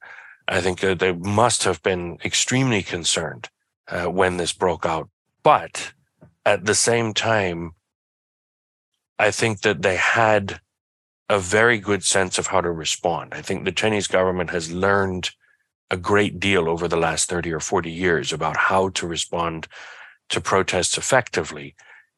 I 0.48 0.62
think 0.62 0.82
uh, 0.84 0.94
they 0.94 1.12
must 1.12 1.66
have 1.66 1.84
been 1.84 2.18
extremely 2.24 2.82
concerned 2.82 3.50
uh, 3.90 4.06
when 4.06 4.38
this 4.38 4.54
broke 4.54 4.86
out. 4.86 5.10
But 5.44 5.92
at 6.46 6.66
the 6.66 6.76
same 6.76 7.14
time, 7.14 7.72
I 9.20 9.32
think 9.32 9.62
that 9.62 9.82
they 9.82 9.98
had 9.98 10.62
a 11.28 11.38
very 11.38 11.78
good 11.78 12.04
sense 12.04 12.38
of 12.38 12.48
how 12.48 12.62
to 12.62 12.72
respond. 12.72 13.34
I 13.34 13.42
think 13.42 13.66
the 13.66 13.72
Chinese 13.74 14.08
government 14.08 14.50
has 14.52 14.72
learned 14.72 15.32
a 15.90 15.98
great 15.98 16.40
deal 16.40 16.70
over 16.70 16.88
the 16.88 16.98
last 16.98 17.30
30 17.30 17.52
or 17.52 17.60
40 17.60 17.92
years 17.92 18.32
about 18.32 18.56
how 18.56 18.90
to 18.90 19.06
respond 19.06 19.68
to 20.30 20.40
protests 20.40 20.98
effectively 20.98 21.76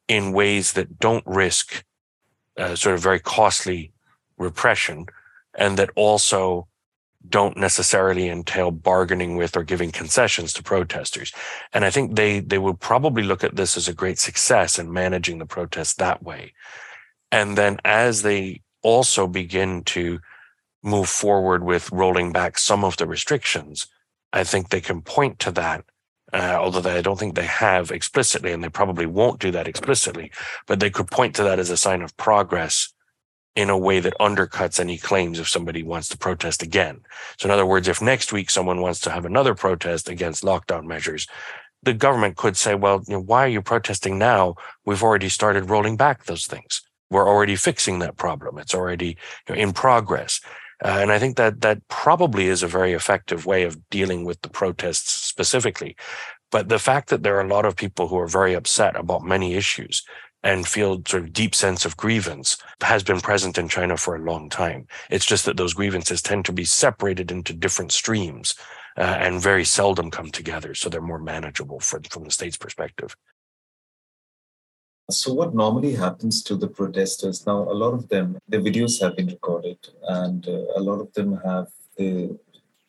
in 0.07 0.33
ways 0.33 0.73
that 0.73 0.99
don't 0.99 1.25
risk 1.25 1.83
uh, 2.57 2.75
sort 2.75 2.95
of 2.95 3.01
very 3.01 3.19
costly 3.19 3.91
repression 4.37 5.05
and 5.57 5.77
that 5.77 5.89
also 5.95 6.67
don't 7.29 7.55
necessarily 7.55 8.27
entail 8.27 8.69
bargaining 8.69 9.37
with 9.37 9.55
or 9.55 9.63
giving 9.63 9.91
concessions 9.91 10.51
to 10.53 10.63
protesters. 10.63 11.31
And 11.71 11.85
I 11.85 11.89
think 11.89 12.15
they 12.15 12.41
they 12.41 12.57
will 12.57 12.73
probably 12.73 13.23
look 13.23 13.43
at 13.43 13.55
this 13.55 13.77
as 13.77 13.87
a 13.87 13.93
great 13.93 14.19
success 14.19 14.77
in 14.77 14.91
managing 14.91 15.39
the 15.39 15.45
protests 15.45 15.93
that 15.95 16.21
way. 16.21 16.53
And 17.31 17.57
then 17.57 17.79
as 17.85 18.21
they 18.21 18.61
also 18.81 19.27
begin 19.27 19.83
to 19.85 20.19
move 20.83 21.07
forward 21.07 21.63
with 21.63 21.91
rolling 21.91 22.33
back 22.33 22.57
some 22.57 22.83
of 22.83 22.97
the 22.97 23.07
restrictions, 23.07 23.87
I 24.33 24.43
think 24.43 24.69
they 24.69 24.81
can 24.81 25.01
point 25.01 25.39
to 25.39 25.51
that. 25.51 25.85
Uh, 26.33 26.57
although 26.59 26.81
they, 26.81 26.97
I 26.97 27.01
don't 27.01 27.19
think 27.19 27.35
they 27.35 27.45
have 27.45 27.91
explicitly, 27.91 28.51
and 28.51 28.63
they 28.63 28.69
probably 28.69 29.05
won't 29.05 29.39
do 29.39 29.51
that 29.51 29.67
explicitly, 29.67 30.31
but 30.65 30.79
they 30.79 30.89
could 30.89 31.11
point 31.11 31.35
to 31.35 31.43
that 31.43 31.59
as 31.59 31.69
a 31.69 31.77
sign 31.77 32.01
of 32.01 32.17
progress 32.17 32.91
in 33.55 33.69
a 33.69 33.77
way 33.77 33.99
that 33.99 34.17
undercuts 34.19 34.79
any 34.79 34.97
claims 34.97 35.39
if 35.39 35.47
somebody 35.47 35.83
wants 35.83 36.09
to 36.09 36.17
protest 36.17 36.63
again. 36.63 37.01
So, 37.37 37.47
in 37.47 37.51
other 37.51 37.67
words, 37.67 37.87
if 37.87 38.01
next 38.01 38.33
week 38.33 38.49
someone 38.49 38.81
wants 38.81 38.99
to 39.01 39.11
have 39.11 39.25
another 39.25 39.53
protest 39.53 40.09
against 40.09 40.43
lockdown 40.43 40.85
measures, 40.85 41.27
the 41.83 41.93
government 41.93 42.35
could 42.35 42.57
say, 42.57 42.73
well, 42.73 43.03
you 43.07 43.13
know, 43.13 43.21
why 43.21 43.45
are 43.45 43.49
you 43.49 43.61
protesting 43.61 44.17
now? 44.17 44.55
We've 44.85 45.03
already 45.03 45.29
started 45.29 45.69
rolling 45.69 45.97
back 45.97 46.25
those 46.25 46.47
things. 46.47 46.81
We're 47.11 47.27
already 47.27 47.55
fixing 47.55 47.99
that 47.99 48.17
problem. 48.17 48.57
It's 48.57 48.73
already 48.73 49.17
you 49.47 49.55
know, 49.55 49.61
in 49.61 49.71
progress. 49.71 50.41
Uh, 50.83 50.97
and 51.01 51.11
I 51.11 51.19
think 51.19 51.37
that 51.37 51.61
that 51.61 51.87
probably 51.87 52.47
is 52.47 52.63
a 52.63 52.67
very 52.67 52.93
effective 52.93 53.45
way 53.45 53.63
of 53.63 53.77
dealing 53.89 54.25
with 54.25 54.41
the 54.41 54.49
protests 54.49 55.13
specifically. 55.33 55.95
But 56.51 56.69
the 56.69 56.85
fact 56.89 57.09
that 57.09 57.23
there 57.23 57.35
are 57.37 57.47
a 57.47 57.55
lot 57.55 57.65
of 57.65 57.75
people 57.75 58.07
who 58.07 58.19
are 58.19 58.39
very 58.39 58.53
upset 58.53 58.95
about 58.95 59.31
many 59.33 59.55
issues 59.55 60.03
and 60.43 60.67
feel 60.67 61.01
sort 61.07 61.23
of 61.23 61.33
deep 61.33 61.55
sense 61.55 61.85
of 61.85 61.97
grievance 61.97 62.57
has 62.81 63.01
been 63.01 63.19
present 63.19 63.57
in 63.57 63.67
China 63.67 63.97
for 63.97 64.15
a 64.15 64.25
long 64.31 64.49
time. 64.49 64.85
It's 65.09 65.25
just 65.25 65.45
that 65.45 65.57
those 65.57 65.73
grievances 65.73 66.21
tend 66.21 66.45
to 66.45 66.53
be 66.53 66.65
separated 66.65 67.31
into 67.31 67.53
different 67.65 67.91
streams 67.91 68.53
uh, 68.95 69.17
and 69.25 69.41
very 69.41 69.65
seldom 69.65 70.11
come 70.11 70.29
together. 70.29 70.75
So 70.75 70.87
they're 70.87 71.11
more 71.13 71.23
manageable 71.35 71.79
for, 71.79 71.99
from 72.11 72.25
the 72.25 72.31
state's 72.31 72.57
perspective. 72.57 73.15
So, 75.09 75.33
what 75.33 75.53
normally 75.53 75.93
happens 76.05 76.43
to 76.43 76.55
the 76.55 76.67
protesters 76.67 77.45
now? 77.45 77.59
A 77.75 77.77
lot 77.83 77.93
of 77.93 78.07
them, 78.07 78.37
the 78.47 78.59
videos 78.67 79.01
have 79.01 79.17
been 79.17 79.27
recorded, 79.27 79.79
and 80.07 80.47
uh, 80.47 80.79
a 80.79 80.81
lot 80.89 80.99
of 81.01 81.11
them 81.13 81.29
have 81.43 81.67
the 81.97 82.39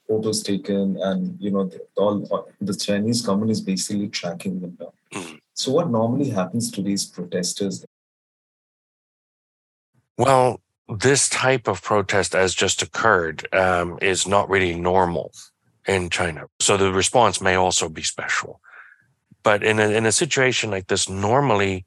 photos 0.09 0.43
taken, 0.43 0.97
and 1.01 1.37
you 1.41 1.51
know, 1.51 1.65
the, 1.65 1.81
all 1.97 2.49
the 2.61 2.75
Chinese 2.75 3.23
government 3.23 3.51
is 3.51 3.61
basically 3.61 4.09
tracking 4.09 4.61
them 4.61 4.73
down. 4.73 4.93
Mm. 5.13 5.41
So, 5.55 5.73
what 5.73 5.91
normally 5.91 6.31
happens 6.31 6.71
to 6.73 6.83
these 6.83 7.05
protesters? 7.05 7.85
Well, 10.17 10.61
this 10.89 11.29
type 11.29 11.67
of 11.67 11.83
protest, 11.83 12.35
as 12.35 12.55
just 12.55 12.83
occurred, 12.83 13.47
um, 13.53 13.99
is 14.03 14.27
not 14.27 14.49
really 14.49 14.75
normal 14.75 15.33
in 15.87 16.11
China. 16.11 16.47
So 16.61 16.77
the 16.77 16.93
response 16.93 17.41
may 17.41 17.55
also 17.55 17.89
be 17.89 18.03
special 18.03 18.61
But 19.43 19.63
in 19.63 19.79
a, 19.79 19.89
in 19.91 20.07
a 20.07 20.13
situation 20.13 20.71
like 20.71 20.87
this, 20.87 21.09
normally 21.09 21.85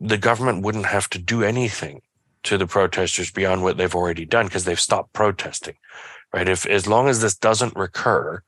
the 0.00 0.18
government 0.18 0.62
wouldn't 0.62 0.86
have 0.86 1.08
to 1.10 1.18
do 1.18 1.42
anything 1.42 2.02
to 2.44 2.58
the 2.58 2.66
protesters 2.66 3.30
beyond 3.30 3.62
what 3.62 3.76
they've 3.76 3.94
already 3.94 4.24
done 4.24 4.46
because 4.46 4.64
they've 4.64 4.80
stopped 4.80 5.12
protesting, 5.12 5.76
right? 6.32 6.48
If 6.48 6.66
as 6.66 6.86
long 6.86 7.08
as 7.08 7.20
this 7.20 7.36
doesn't 7.36 7.76
recur, 7.76 8.42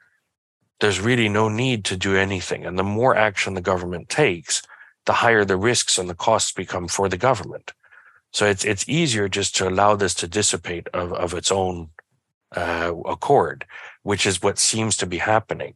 there's 0.81 1.01
really 1.01 1.29
no 1.29 1.49
need 1.49 1.85
to 1.87 1.97
do 1.97 2.17
anything. 2.17 2.65
And 2.65 2.79
the 2.79 2.85
more 2.85 3.17
action 3.17 3.55
the 3.55 3.61
government 3.61 4.09
takes, 4.09 4.63
the 5.07 5.15
higher 5.15 5.45
the 5.45 5.57
risks 5.57 5.99
and 5.99 6.09
the 6.09 6.15
costs 6.15 6.53
become 6.53 6.87
for 6.87 7.09
the 7.09 7.17
government. 7.17 7.73
So 8.33 8.47
it's 8.47 8.65
it's 8.65 8.89
easier 8.89 9.29
just 9.29 9.57
to 9.57 9.69
allow 9.69 9.97
this 9.97 10.15
to 10.15 10.29
dissipate 10.29 10.87
of, 10.89 11.13
of 11.13 11.35
its 11.35 11.51
own 11.51 11.89
uh, 12.55 12.93
accord, 13.07 13.65
which 14.03 14.27
is 14.27 14.43
what 14.43 14.59
seems 14.59 14.97
to 14.99 15.07
be 15.07 15.19
happening. 15.19 15.75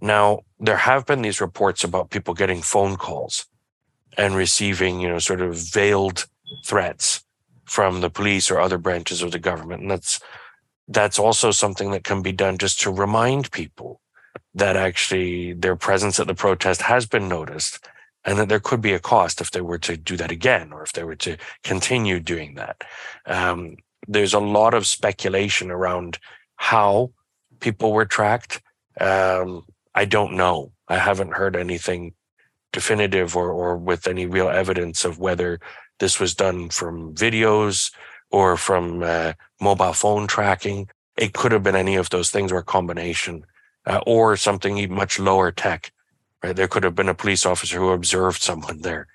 Now, 0.00 0.40
there 0.60 0.76
have 0.76 1.06
been 1.06 1.22
these 1.22 1.40
reports 1.40 1.84
about 1.84 2.10
people 2.10 2.34
getting 2.34 2.60
phone 2.60 2.96
calls 2.96 3.46
and 4.18 4.34
receiving, 4.34 5.00
you 5.00 5.08
know, 5.08 5.18
sort 5.18 5.40
of 5.40 5.56
veiled 5.56 6.26
threats 6.64 7.24
from 7.66 8.00
the 8.00 8.10
police 8.10 8.50
or 8.50 8.60
other 8.60 8.78
branches 8.78 9.22
of 9.22 9.32
the 9.32 9.38
government. 9.38 9.82
And 9.82 9.90
that's 9.90 10.20
that's 10.88 11.18
also 11.18 11.50
something 11.50 11.90
that 11.90 12.04
can 12.04 12.22
be 12.22 12.32
done 12.32 12.58
just 12.58 12.80
to 12.80 12.90
remind 12.92 13.50
people 13.50 14.00
that 14.54 14.76
actually 14.76 15.52
their 15.52 15.76
presence 15.76 16.20
at 16.20 16.26
the 16.26 16.34
protest 16.34 16.82
has 16.82 17.06
been 17.06 17.28
noticed 17.28 17.84
and 18.24 18.38
that 18.38 18.48
there 18.48 18.60
could 18.60 18.80
be 18.80 18.92
a 18.92 19.00
cost 19.00 19.40
if 19.40 19.50
they 19.50 19.60
were 19.60 19.78
to 19.78 19.96
do 19.96 20.16
that 20.16 20.30
again 20.30 20.72
or 20.72 20.82
if 20.82 20.92
they 20.92 21.04
were 21.04 21.16
to 21.16 21.36
continue 21.62 22.20
doing 22.20 22.54
that. 22.54 22.82
Um, 23.26 23.76
there's 24.08 24.34
a 24.34 24.40
lot 24.40 24.74
of 24.74 24.86
speculation 24.86 25.70
around 25.70 26.18
how 26.56 27.12
people 27.60 27.92
were 27.92 28.04
tracked. 28.04 28.62
Um, 29.00 29.64
I 29.94 30.04
don't 30.04 30.34
know. 30.34 30.72
I 30.88 30.98
haven't 30.98 31.34
heard 31.34 31.56
anything 31.56 32.14
definitive 32.72 33.36
or, 33.36 33.50
or 33.50 33.76
with 33.76 34.06
any 34.06 34.26
real 34.26 34.48
evidence 34.48 35.04
of 35.04 35.18
whether 35.18 35.60
this 35.98 36.20
was 36.20 36.34
done 36.34 36.68
from 36.70 37.14
videos 37.14 37.92
or 38.30 38.56
from 38.56 39.02
uh, 39.02 39.32
mobile 39.60 39.92
phone 39.92 40.26
tracking. 40.26 40.88
It 41.16 41.32
could 41.32 41.52
have 41.52 41.62
been 41.62 41.76
any 41.76 41.96
of 41.96 42.10
those 42.10 42.30
things 42.30 42.52
or 42.52 42.58
a 42.58 42.64
combination 42.64 43.44
uh, 43.86 44.00
or 44.06 44.36
something 44.36 44.92
much 44.92 45.18
lower 45.18 45.50
tech. 45.50 45.92
Right? 46.42 46.54
There 46.54 46.68
could 46.68 46.84
have 46.84 46.94
been 46.94 47.08
a 47.08 47.14
police 47.14 47.46
officer 47.46 47.78
who 47.78 47.90
observed 47.90 48.42
someone 48.42 48.82
there 48.82 49.06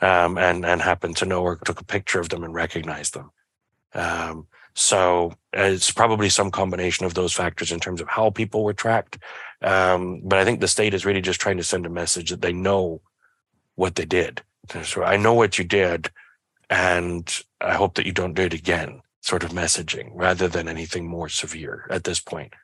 um, 0.00 0.38
and, 0.38 0.64
and 0.64 0.80
happened 0.80 1.16
to 1.18 1.26
know 1.26 1.42
or 1.42 1.56
took 1.56 1.80
a 1.80 1.84
picture 1.84 2.20
of 2.20 2.30
them 2.30 2.44
and 2.44 2.54
recognized 2.54 3.14
them. 3.14 3.30
Um, 3.92 4.46
so 4.74 5.34
it's 5.52 5.90
probably 5.90 6.28
some 6.28 6.50
combination 6.50 7.04
of 7.04 7.14
those 7.14 7.32
factors 7.32 7.72
in 7.72 7.80
terms 7.80 8.00
of 8.00 8.08
how 8.08 8.30
people 8.30 8.62
were 8.62 8.72
tracked. 8.72 9.18
Um, 9.62 10.22
but 10.24 10.38
I 10.38 10.44
think 10.44 10.60
the 10.60 10.68
state 10.68 10.94
is 10.94 11.04
really 11.04 11.20
just 11.20 11.40
trying 11.40 11.58
to 11.58 11.64
send 11.64 11.86
a 11.86 11.90
message 11.90 12.30
that 12.30 12.40
they 12.40 12.52
know 12.52 13.02
what 13.74 13.96
they 13.96 14.04
did. 14.04 14.42
So 14.84 15.02
I 15.02 15.16
know 15.16 15.34
what 15.34 15.58
you 15.58 15.64
did, 15.64 16.10
and 16.70 17.42
I 17.60 17.74
hope 17.74 17.94
that 17.96 18.06
you 18.06 18.12
don't 18.12 18.34
do 18.34 18.42
it 18.42 18.54
again, 18.54 19.02
sort 19.20 19.42
of 19.42 19.50
messaging 19.50 20.12
rather 20.14 20.46
than 20.46 20.68
anything 20.68 21.06
more 21.06 21.28
severe 21.28 21.86
at 21.90 22.04
this 22.04 22.20
point. 22.20 22.54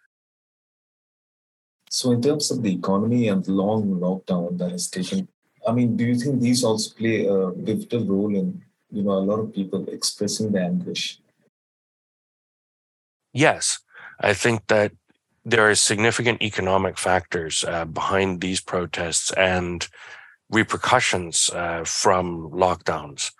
So, 1.91 2.13
in 2.13 2.23
terms 2.23 2.51
of 2.51 2.63
the 2.63 2.73
economy 2.73 3.29
and 3.29 3.45
the 3.45 3.53
long 3.53 3.85
lockdown 4.01 4.59
that 4.59 4.71
has 4.71 4.89
taken, 4.89 5.29
I 5.67 5.73
mean, 5.73 5.97
do 5.97 6.05
you 6.05 6.15
think 6.17 6.41
these 6.41 6.63
also 6.63 6.95
play 6.95 7.27
a 7.27 7.51
pivotal 7.51 8.05
role 8.05 8.35
in, 8.35 8.63
you 8.91 9.03
know, 9.03 9.13
a 9.13 9.27
lot 9.27 9.41
of 9.41 9.53
people 9.53 9.89
expressing 9.89 10.53
their 10.53 10.65
anguish? 10.65 11.21
Yes, 13.33 13.81
I 14.21 14.35
think 14.35 14.67
that 14.69 14.93
there 15.45 15.69
are 15.69 15.75
significant 15.75 16.43
economic 16.43 16.99
factors 16.99 17.65
uh, 17.65 17.85
behind 17.85 18.41
these 18.41 18.61
protests 18.61 19.33
and 19.33 19.87
repercussions 20.51 21.51
uh, 21.51 21.85
from 21.85 22.51
lockdowns 22.51 23.33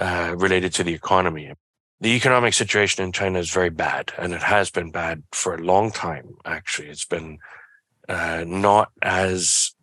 uh, 0.00 0.34
related 0.36 0.72
to 0.74 0.82
the 0.82 0.94
economy. 0.94 1.52
The 2.00 2.16
economic 2.16 2.54
situation 2.54 3.04
in 3.04 3.12
China 3.12 3.38
is 3.38 3.50
very 3.50 3.68
bad, 3.68 4.12
and 4.16 4.32
it 4.32 4.42
has 4.42 4.70
been 4.70 4.90
bad 4.90 5.22
for 5.32 5.54
a 5.54 5.62
long 5.62 5.92
time, 5.92 6.36
actually. 6.46 6.88
It's 6.88 7.04
been 7.04 7.38
uh, 8.08 8.44
not 8.46 8.90
as 9.02 9.74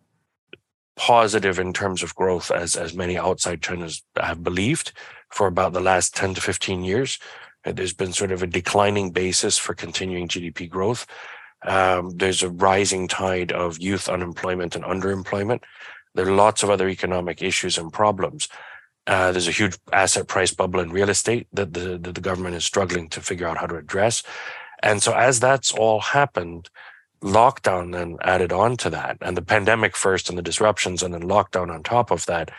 positive 0.96 1.60
in 1.60 1.72
terms 1.72 2.02
of 2.02 2.16
growth 2.16 2.50
as, 2.50 2.74
as 2.74 2.92
many 2.92 3.16
outside 3.16 3.62
China 3.62 3.88
have 4.20 4.42
believed 4.42 4.92
for 5.30 5.46
about 5.46 5.72
the 5.72 5.80
last 5.80 6.16
10 6.16 6.34
to 6.34 6.40
15 6.40 6.82
years. 6.82 7.18
There's 7.64 7.94
been 7.94 8.12
sort 8.12 8.32
of 8.32 8.42
a 8.42 8.46
declining 8.46 9.12
basis 9.12 9.56
for 9.56 9.74
continuing 9.74 10.26
GDP 10.26 10.68
growth. 10.68 11.06
Um, 11.62 12.10
there's 12.16 12.42
a 12.42 12.50
rising 12.50 13.08
tide 13.08 13.52
of 13.52 13.78
youth 13.78 14.08
unemployment 14.08 14.74
and 14.74 14.84
underemployment. 14.84 15.62
There 16.14 16.26
are 16.26 16.34
lots 16.34 16.62
of 16.62 16.70
other 16.70 16.88
economic 16.88 17.42
issues 17.42 17.78
and 17.78 17.92
problems. 17.92 18.48
Uh, 19.08 19.32
there's 19.32 19.48
a 19.48 19.52
huge 19.52 19.78
asset 19.92 20.28
price 20.28 20.52
bubble 20.52 20.80
in 20.80 20.90
real 20.90 21.08
estate 21.08 21.48
that 21.52 21.72
the, 21.72 21.98
that 21.98 22.14
the 22.14 22.20
government 22.20 22.54
is 22.54 22.64
struggling 22.64 23.08
to 23.08 23.22
figure 23.22 23.48
out 23.48 23.56
how 23.56 23.66
to 23.66 23.76
address. 23.76 24.22
And 24.82 25.02
so, 25.02 25.14
as 25.14 25.40
that's 25.40 25.72
all 25.72 25.98
happened, 25.98 26.68
lockdown 27.22 27.92
then 27.92 28.18
added 28.20 28.52
on 28.52 28.76
to 28.76 28.90
that, 28.90 29.16
and 29.22 29.36
the 29.36 29.42
pandemic 29.42 29.96
first, 29.96 30.28
and 30.28 30.36
the 30.36 30.42
disruptions, 30.42 31.02
and 31.02 31.12
then 31.12 31.22
lockdown 31.22 31.72
on 31.74 31.82
top 31.82 32.10
of 32.10 32.26
that, 32.26 32.50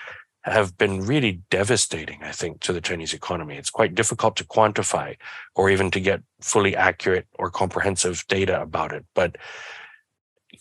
have 0.44 0.78
been 0.78 1.06
really 1.06 1.42
devastating, 1.50 2.24
I 2.24 2.32
think, 2.32 2.62
to 2.62 2.74
the 2.74 2.82
Chinese 2.82 3.14
economy. 3.14 3.56
It's 3.56 3.70
quite 3.70 3.94
difficult 3.94 4.36
to 4.38 4.44
quantify 4.46 5.18
or 5.56 5.70
even 5.70 5.92
to 5.92 6.00
get 6.00 6.24
fully 6.42 6.76
accurate 6.76 7.28
or 7.38 7.52
comprehensive 7.52 8.26
data 8.28 8.62
about 8.62 8.92
it. 8.92 9.06
But 9.14 9.38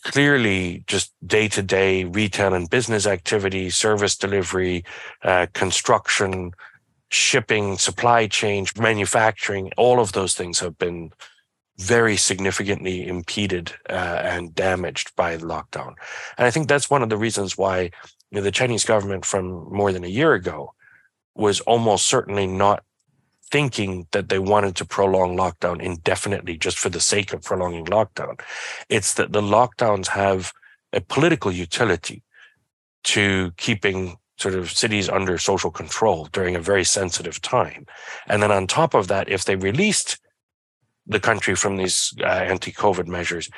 clearly, 0.03 0.83
just 0.87 1.13
day 1.25 1.47
to 1.49 1.61
day 1.61 2.03
retail 2.03 2.53
and 2.53 2.69
business 2.69 3.05
activity, 3.05 3.69
service 3.69 4.15
delivery, 4.15 4.83
uh, 5.23 5.47
construction, 5.53 6.51
shipping, 7.09 7.77
supply 7.77 8.27
chain, 8.27 8.65
manufacturing, 8.77 9.71
all 9.77 9.99
of 9.99 10.11
those 10.13 10.33
things 10.33 10.59
have 10.59 10.77
been 10.77 11.11
very 11.77 12.17
significantly 12.17 13.07
impeded 13.07 13.73
uh, 13.89 14.21
and 14.23 14.53
damaged 14.53 15.15
by 15.15 15.37
lockdown. 15.37 15.93
And 16.37 16.45
I 16.45 16.51
think 16.51 16.67
that's 16.67 16.89
one 16.89 17.01
of 17.01 17.09
the 17.09 17.17
reasons 17.17 17.57
why 17.57 17.91
you 18.31 18.37
know, 18.37 18.41
the 18.41 18.51
Chinese 18.51 18.83
government 18.83 19.25
from 19.25 19.73
more 19.73 19.91
than 19.93 20.03
a 20.03 20.09
year 20.09 20.33
ago 20.33 20.73
was 21.35 21.61
almost 21.61 22.05
certainly 22.05 22.45
not 22.45 22.83
thinking 23.51 24.07
that 24.11 24.29
they 24.29 24.39
wanted 24.39 24.75
to 24.75 24.85
prolong 24.85 25.35
lockdown 25.35 25.81
indefinitely 25.81 26.57
just 26.57 26.77
for 26.77 26.89
the 26.89 26.99
sake 26.99 27.33
of 27.33 27.43
prolonging 27.43 27.85
lockdown. 27.85 28.39
It's 28.89 29.13
that 29.15 29.31
the 29.31 29.41
lockdowns 29.41 30.07
have 30.07 30.53
a 30.93 31.01
political 31.01 31.51
utility 31.51 32.23
to 33.05 33.51
keeping 33.57 34.17
sort 34.37 34.55
of 34.55 34.71
cities 34.71 35.09
under 35.09 35.37
social 35.37 35.71
control 35.71 36.29
during 36.31 36.55
a 36.55 36.61
very 36.61 36.83
sensitive 36.83 37.41
time. 37.41 37.85
And 38.27 38.41
then 38.41 38.51
on 38.51 38.67
top 38.67 38.93
of 38.93 39.07
that, 39.07 39.29
if 39.29 39.45
they 39.45 39.55
released 39.55 40.17
the 41.05 41.19
country 41.19 41.55
from 41.55 41.77
these 41.77 42.13
uh, 42.21 42.25
anti-COVID 42.25 43.07
measures, 43.07 43.49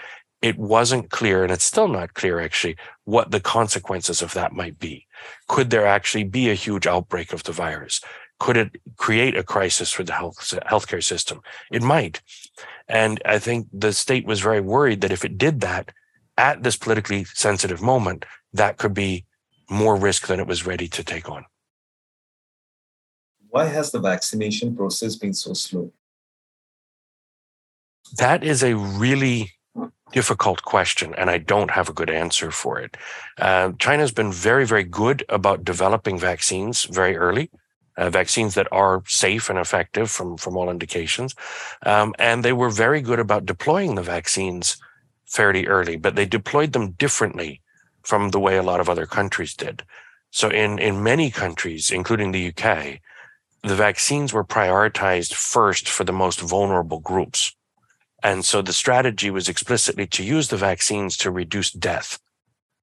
it 0.42 0.58
wasn't 0.58 1.12
clear, 1.12 1.44
and 1.44 1.52
it's 1.52 1.64
still 1.64 1.88
not 1.88 2.16
clear 2.16 2.40
actually, 2.40 2.76
what 3.04 3.30
the 3.30 3.40
consequences 3.40 4.24
of 4.24 4.34
that 4.34 4.54
might 4.54 4.80
be. 4.80 5.06
Could 5.48 5.70
there 5.70 5.86
actually 5.86 6.24
be 6.24 6.50
a 6.50 6.56
huge 6.56 6.88
outbreak 6.88 7.32
of 7.32 7.44
the 7.44 7.52
virus? 7.52 8.02
Could 8.42 8.58
it 8.58 8.72
create 8.98 9.38
a 9.38 9.44
crisis 9.44 9.92
for 9.92 10.04
the 10.04 10.14
health 10.14 10.38
healthcare 10.72 11.04
system? 11.04 11.42
It 11.72 11.84
might. 11.84 12.24
And 12.88 13.22
I 13.24 13.38
think 13.38 13.68
the 13.72 13.94
state 13.94 14.26
was 14.26 14.40
very 14.40 14.60
worried 14.60 15.02
that 15.02 15.12
if 15.12 15.24
it 15.24 15.38
did 15.38 15.62
that 15.62 15.92
at 16.40 16.64
this 16.64 16.76
politically 16.76 17.24
sensitive 17.26 17.84
moment, 17.84 18.26
that 18.52 18.80
could 18.80 18.96
be 18.96 19.26
more 19.70 19.96
risk 19.96 20.26
than 20.26 20.40
it 20.40 20.48
was 20.48 20.66
ready 20.66 20.88
to 20.88 21.04
take 21.04 21.30
on. 21.30 21.46
Why 23.50 23.66
has 23.66 23.92
the 23.92 24.00
vaccination 24.00 24.76
process 24.76 25.16
been 25.16 25.36
so 25.36 25.54
slow? 25.54 25.94
That 28.18 28.44
is 28.44 28.64
a 28.64 28.74
really 28.76 29.52
difficult 30.14 30.64
question, 30.64 31.14
and 31.14 31.30
I 31.30 31.38
don't 31.38 31.70
have 31.78 31.90
a 31.90 31.94
good 31.94 32.10
answer 32.10 32.50
for 32.50 32.80
it. 32.80 32.98
Uh, 33.38 33.74
China's 33.78 34.12
been 34.12 34.32
very, 34.32 34.66
very 34.66 34.84
good 34.84 35.24
about 35.30 35.64
developing 35.64 36.18
vaccines 36.18 36.86
very 36.86 37.16
early. 37.16 37.52
Uh, 37.98 38.10
vaccines 38.10 38.54
that 38.56 38.68
are 38.72 39.04
safe 39.06 39.50
and 39.50 39.60
effective 39.60 40.10
from, 40.10 40.38
from 40.38 40.56
all 40.56 40.70
indications. 40.70 41.36
Um, 41.86 42.16
and 42.18 42.44
they 42.44 42.54
were 42.54 42.70
very 42.70 43.02
good 43.02 43.20
about 43.20 43.46
deploying 43.46 43.96
the 43.96 44.02
vaccines 44.02 44.78
fairly 45.26 45.68
early, 45.68 45.98
but 45.98 46.16
they 46.16 46.26
deployed 46.26 46.72
them 46.72 46.92
differently 46.92 47.62
from 48.02 48.30
the 48.30 48.40
way 48.40 48.56
a 48.56 48.64
lot 48.64 48.80
of 48.80 48.90
other 48.90 49.06
countries 49.06 49.54
did. 49.54 49.84
So 50.32 50.50
in, 50.50 50.80
in 50.80 51.04
many 51.04 51.32
countries, 51.32 51.92
including 51.92 52.32
the 52.32 52.48
UK, 52.48 53.02
the 53.64 53.76
vaccines 53.76 54.32
were 54.32 54.46
prioritized 54.46 55.34
first 55.34 55.90
for 55.90 56.06
the 56.06 56.14
most 56.14 56.40
vulnerable 56.40 57.00
groups. 57.00 57.54
And 58.24 58.46
so 58.46 58.62
the 58.62 58.74
strategy 58.74 59.30
was 59.30 59.50
explicitly 59.50 60.08
to 60.08 60.24
use 60.24 60.48
the 60.48 60.58
vaccines 60.58 61.18
to 61.18 61.32
reduce 61.32 61.72
death 61.72 62.20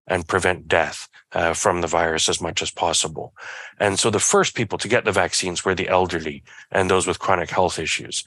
and 0.09 0.27
prevent 0.27 0.69
death 0.69 1.09
uh, 1.33 1.53
from 1.53 1.81
the 1.81 1.87
virus 1.87 2.29
as 2.29 2.41
much 2.41 2.63
as 2.63 2.71
possible. 2.71 3.35
And 3.79 3.99
so 3.99 4.11
the 4.11 4.19
first 4.19 4.55
people 4.55 4.79
to 4.79 4.89
get 4.89 5.05
the 5.05 5.13
vaccines 5.13 5.65
were 5.65 5.75
the 5.75 5.89
elderly 5.89 6.43
and 6.73 6.91
those 6.91 7.07
with 7.07 7.19
chronic 7.19 7.51
health 7.51 7.79
issues. 7.79 8.25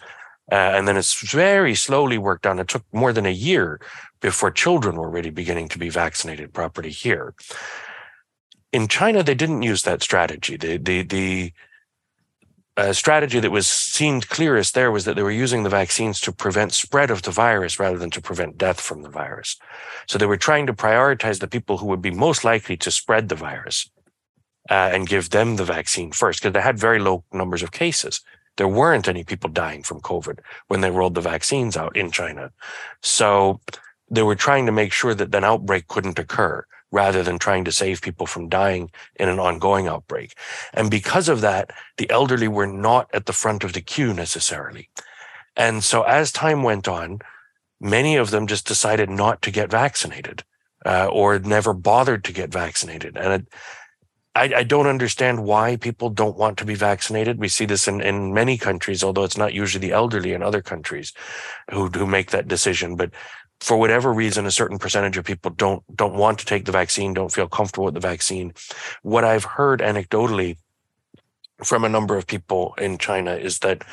Uh, 0.52 0.56
and 0.56 0.88
then 0.88 0.98
it's 0.98 1.32
very 1.32 1.76
slowly 1.76 2.18
worked 2.18 2.46
on. 2.46 2.60
It 2.60 2.68
took 2.68 2.84
more 2.92 3.14
than 3.14 3.26
a 3.26 3.32
year 3.32 3.80
before 4.20 4.52
children 4.52 4.96
were 4.96 5.10
really 5.10 5.30
beginning 5.30 5.70
to 5.70 5.80
be 5.80 5.90
vaccinated 5.90 6.54
properly 6.54 6.90
here. 6.90 7.34
In 8.72 8.88
China, 8.88 9.24
they 9.24 9.36
didn't 9.36 9.64
use 9.64 9.84
that 9.84 10.04
strategy. 10.04 10.58
The 10.58 10.78
the 10.78 11.04
the 11.04 11.54
uh, 12.78 12.94
strategy 12.94 13.40
that 13.40 13.52
was 13.52 13.68
seemed 13.68 14.30
clearest 14.30 14.74
there 14.74 14.92
was 14.92 15.06
that 15.06 15.16
they 15.16 15.24
were 15.24 15.32
using 15.32 15.64
the 15.64 15.70
vaccines 15.70 16.20
to 16.22 16.32
prevent 16.32 16.74
spread 16.74 17.12
of 17.12 17.22
the 17.24 17.32
virus 17.32 17.80
rather 17.80 17.98
than 17.98 18.10
to 18.10 18.22
prevent 18.22 18.58
death 18.58 18.80
from 18.80 19.02
the 19.02 19.10
virus. 19.10 19.58
So 20.08 20.18
they 20.18 20.26
were 20.26 20.38
trying 20.38 20.68
to 20.68 20.74
prioritize 20.74 21.40
the 21.40 21.48
people 21.48 21.78
who 21.78 21.88
would 21.88 22.02
be 22.02 22.12
most 22.12 22.44
likely 22.44 22.78
to 22.78 22.92
spread 22.92 23.30
the 23.30 23.36
virus 23.36 23.90
uh, 24.70 24.90
and 24.94 25.08
give 25.08 25.30
them 25.30 25.58
the 25.58 25.66
vaccine 25.66 26.12
first 26.12 26.42
because 26.42 26.54
they 26.54 26.62
had 26.62 26.80
very 26.80 27.00
low 27.00 27.24
numbers 27.34 27.64
of 27.64 27.72
cases. 27.72 28.22
There 28.58 28.68
weren't 28.68 29.08
any 29.08 29.24
people 29.24 29.50
dying 29.50 29.84
from 29.84 30.02
COVID 30.02 30.40
when 30.68 30.82
they 30.82 30.92
rolled 30.92 31.16
the 31.16 31.22
vaccines 31.22 31.76
out 31.76 31.96
in 31.98 32.12
China. 32.12 32.52
So 33.02 33.60
they 34.10 34.24
were 34.24 34.36
trying 34.36 34.66
to 34.66 34.72
make 34.72 34.94
sure 34.94 35.14
that 35.16 35.34
an 35.36 35.44
outbreak 35.44 35.88
couldn't 35.88 36.20
occur 36.20 36.66
rather 36.92 37.24
than 37.24 37.40
trying 37.40 37.64
to 37.66 37.72
save 37.72 38.02
people 38.02 38.26
from 38.26 38.50
dying 38.50 38.92
in 39.16 39.30
an 39.30 39.40
ongoing 39.40 39.88
outbreak. 39.88 40.36
And 40.74 40.92
because 40.92 41.30
of 41.30 41.42
that, 41.42 41.72
the 41.98 42.10
elderly 42.10 42.48
were 42.48 42.68
not 42.68 43.10
at 43.14 43.26
the 43.26 43.34
front 43.34 43.64
of 43.64 43.74
the 43.74 43.82
queue 43.82 44.14
necessarily. 44.14 44.90
And 45.56 45.84
so 45.84 46.04
as 46.04 46.32
time 46.32 46.64
went 46.64 46.88
on, 46.88 47.20
many 47.80 48.16
of 48.16 48.32
them 48.32 48.48
just 48.48 48.68
decided 48.68 49.10
not 49.10 49.42
to 49.42 49.52
get 49.52 49.72
vaccinated 49.72 50.44
uh, 50.86 51.08
or 51.12 51.40
never 51.40 51.74
bothered 51.74 52.24
to 52.26 52.34
get 52.34 52.52
vaccinated. 52.52 53.18
And 53.18 53.48
I, 54.34 54.54
I, 54.56 54.64
don't 54.64 54.88
understand 54.88 55.44
why 55.44 55.76
people 55.76 56.10
don't 56.10 56.38
want 56.38 56.58
to 56.60 56.66
be 56.66 56.76
vaccinated. 56.76 57.38
We 57.38 57.50
see 57.50 57.66
this 57.66 57.88
in, 57.88 58.00
in 58.02 58.34
many 58.34 58.58
countries, 58.58 59.04
although 59.04 59.26
it's 59.26 59.38
not 59.38 59.54
usually 59.54 59.86
the 59.86 59.94
elderly 59.94 60.32
in 60.32 60.42
other 60.42 60.62
countries 60.62 61.12
who, 61.70 61.88
who 61.88 62.06
make 62.06 62.32
that 62.32 62.48
decision. 62.48 62.96
But 62.96 63.12
for 63.62 63.78
whatever 63.78 64.12
reason, 64.12 64.48
a 64.48 64.52
certain 64.52 64.80
percentage 64.80 65.18
of 65.18 65.24
people 65.24 65.52
don't 65.52 65.84
don't 65.96 66.16
want 66.16 66.40
to 66.40 66.46
take 66.46 66.66
the 66.66 66.72
vaccine, 66.72 67.14
don't 67.14 67.32
feel 67.32 67.48
comfortable 67.48 67.86
with 67.86 67.94
the 67.94 68.00
vaccine. 68.00 68.54
What 69.04 69.24
I've 69.24 69.46
heard 69.46 69.80
anecdotally 69.80 70.58
from 71.64 71.84
a 71.86 71.90
number 71.90 72.18
of 72.18 72.26
people 72.26 72.74
in 72.80 72.98
China 72.98 73.36
is 73.36 73.60
that 73.60 73.84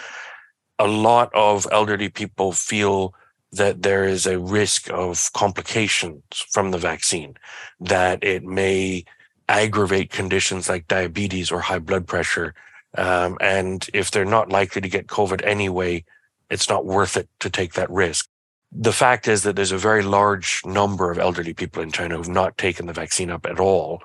a 0.78 0.86
lot 0.86 1.30
of 1.34 1.66
elderly 1.70 2.08
people 2.08 2.52
feel 2.52 3.14
that 3.52 3.82
there 3.82 4.04
is 4.04 4.26
a 4.26 4.38
risk 4.38 4.90
of 4.90 5.30
complications 5.34 6.22
from 6.50 6.70
the 6.70 6.78
vaccine, 6.78 7.34
that 7.78 8.24
it 8.24 8.44
may 8.44 9.04
aggravate 9.50 10.10
conditions 10.10 10.68
like 10.68 10.88
diabetes 10.88 11.50
or 11.50 11.60
high 11.60 11.78
blood 11.78 12.06
pressure. 12.06 12.54
Um, 12.96 13.36
and 13.40 13.86
if 13.92 14.10
they're 14.10 14.24
not 14.24 14.50
likely 14.50 14.80
to 14.80 14.88
get 14.88 15.08
COVID 15.08 15.44
anyway, 15.44 16.04
it's 16.50 16.68
not 16.70 16.86
worth 16.86 17.18
it 17.18 17.28
to 17.40 17.50
take 17.50 17.74
that 17.74 17.90
risk. 17.90 18.28
The 18.70 18.92
fact 18.92 19.28
is 19.28 19.42
that 19.42 19.56
there's 19.56 19.72
a 19.72 19.78
very 19.78 20.02
large 20.02 20.60
number 20.64 21.10
of 21.10 21.18
elderly 21.18 21.54
people 21.54 21.82
in 21.82 21.90
China 21.90 22.16
who've 22.16 22.28
not 22.28 22.58
taken 22.58 22.86
the 22.86 22.92
vaccine 22.92 23.30
up 23.30 23.46
at 23.46 23.58
all. 23.58 24.02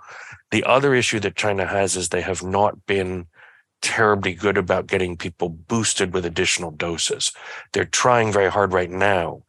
The 0.52 0.64
other 0.64 0.96
issue 0.96 1.20
that 1.22 1.36
China 1.36 1.66
has 1.66 1.96
is 1.96 2.10
they 2.10 2.22
have 2.22 2.44
not 2.44 2.86
been 2.86 3.28
terribly 3.82 4.34
good 4.34 4.58
about 4.58 4.88
getting 4.88 5.18
people 5.18 5.50
boosted 5.50 6.14
with 6.14 6.26
additional 6.26 6.72
doses. 6.72 7.34
They're 7.74 7.84
trying 7.84 8.32
very 8.32 8.50
hard 8.50 8.72
right 8.72 8.90
now 8.90 9.44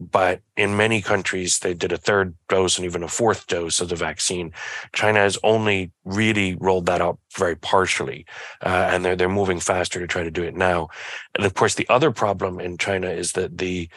but 0.00 0.40
in 0.56 0.78
many 0.78 1.02
countries, 1.02 1.58
they 1.58 1.74
did 1.74 1.92
a 1.92 1.98
third 1.98 2.34
dose 2.48 2.78
and 2.78 2.86
even 2.86 3.02
a 3.02 3.08
fourth 3.08 3.46
dose 3.46 3.82
of 3.82 3.90
the 3.90 3.96
vaccine. 3.96 4.50
China 4.94 5.20
has 5.20 5.38
only 5.44 5.92
really 6.04 6.56
rolled 6.58 6.86
that 6.86 7.02
out 7.02 7.18
very 7.36 7.54
partially, 7.54 8.24
uh, 8.64 8.88
and 8.90 9.04
they're 9.04 9.14
they're 9.14 9.28
moving 9.28 9.60
faster 9.60 10.00
to 10.00 10.06
try 10.06 10.22
to 10.22 10.30
do 10.30 10.42
it 10.42 10.56
now. 10.56 10.88
And 11.34 11.44
of 11.44 11.52
course, 11.52 11.74
the 11.74 11.88
other 11.90 12.10
problem 12.12 12.60
in 12.60 12.78
China 12.78 13.08
is 13.10 13.32
that 13.32 13.58
the 13.58 13.90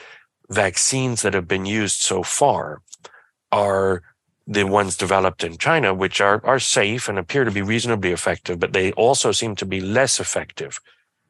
vaccines 0.50 1.22
that 1.22 1.34
have 1.34 1.48
been 1.48 1.66
used 1.66 2.02
so 2.02 2.24
far 2.24 2.82
are 3.52 4.02
the 4.46 4.66
ones 4.66 4.98
developed 4.98 5.44
in 5.44 5.58
China, 5.58 5.94
which 5.94 6.20
are 6.20 6.42
are 6.46 6.60
safe 6.60 7.08
and 7.08 7.18
appear 7.18 7.44
to 7.44 7.52
be 7.52 7.62
reasonably 7.62 8.12
effective, 8.12 8.60
but 8.60 8.74
they 8.74 8.92
also 8.94 9.32
seem 9.32 9.56
to 9.56 9.66
be 9.66 9.80
less 9.80 10.20
effective 10.20 10.80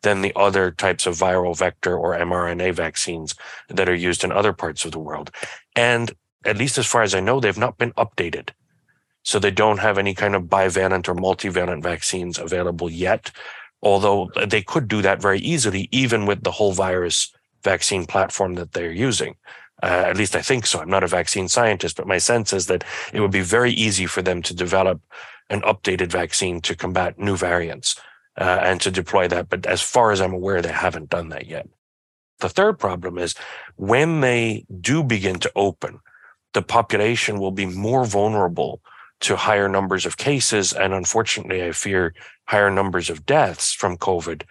than 0.02 0.22
the 0.22 0.34
other 0.36 0.72
types 0.72 1.06
of 1.06 1.16
viral 1.16 1.58
vector 1.58 1.98
or 1.98 2.16
mRNA 2.16 2.74
vaccines 2.74 3.36
that 3.70 3.88
are 3.88 3.96
used 3.96 4.24
in 4.24 4.32
other 4.32 4.54
parts 4.54 4.84
of 4.84 4.92
the 4.92 5.00
world. 5.00 5.32
And 5.76 6.12
at 6.46 6.58
least 6.58 6.78
as 6.78 6.86
far 6.86 7.04
as 7.04 7.16
I 7.16 7.20
know, 7.20 7.40
they've 7.40 7.58
not 7.58 7.78
been 7.78 7.94
updated. 7.94 8.50
So 9.24 9.40
they 9.40 9.52
don't 9.52 9.80
have 9.80 9.98
any 9.98 10.14
kind 10.14 10.36
of 10.36 10.44
bivalent 10.44 11.08
or 11.08 11.16
multivalent 11.16 11.82
vaccines 11.82 12.38
available 12.38 12.90
yet, 12.90 13.32
although 13.82 14.30
they 14.46 14.62
could 14.62 14.90
do 14.90 15.02
that 15.02 15.22
very 15.22 15.40
easily, 15.40 15.88
even 15.92 16.26
with 16.26 16.44
the 16.44 16.52
whole 16.52 16.74
virus 16.74 17.32
vaccine 17.64 18.06
platform 18.06 18.56
that 18.56 18.74
they're 18.74 18.92
using. 18.92 19.36
Uh, 19.82 20.06
at 20.08 20.18
least 20.18 20.36
I 20.36 20.42
think 20.42 20.66
so. 20.66 20.80
I'm 20.80 20.90
not 20.90 21.04
a 21.04 21.08
vaccine 21.08 21.48
scientist, 21.48 21.98
but 21.98 22.08
my 22.08 22.18
sense 22.18 22.54
is 22.54 22.68
that 22.68 22.84
it 23.12 23.20
would 23.20 23.32
be 23.32 23.42
very 23.42 23.72
easy 23.72 24.06
for 24.06 24.22
them 24.22 24.42
to 24.44 24.54
develop 24.54 25.02
an 25.50 25.62
updated 25.62 26.12
vaccine 26.12 26.62
to 26.62 26.76
combat 26.76 27.20
new 27.20 27.36
variants 27.36 28.00
uh, 28.38 28.60
and 28.62 28.80
to 28.82 28.92
deploy 28.92 29.28
that. 29.28 29.50
But 29.50 29.66
as 29.66 29.82
far 29.82 30.12
as 30.12 30.22
I'm 30.22 30.34
aware, 30.34 30.62
they 30.62 30.72
haven't 30.72 31.10
done 31.10 31.30
that 31.30 31.48
yet. 31.48 31.68
The 32.40 32.50
third 32.50 32.80
problem 32.80 33.18
is 33.18 33.36
when 33.76 34.22
they 34.22 34.66
do 34.82 35.04
begin 35.04 35.40
to 35.40 35.52
open, 35.56 36.00
the 36.54 36.62
population 36.62 37.40
will 37.40 37.52
be 37.52 37.66
more 37.66 38.06
vulnerable 38.06 38.82
to 39.22 39.36
higher 39.36 39.70
numbers 39.70 40.06
of 40.06 40.18
cases. 40.18 40.74
And 40.74 40.94
unfortunately, 40.94 41.64
I 41.64 41.72
fear 41.72 42.14
higher 42.46 42.70
numbers 42.70 43.10
of 43.10 43.26
deaths 43.26 43.74
from 43.74 43.98
COVID 43.98 44.44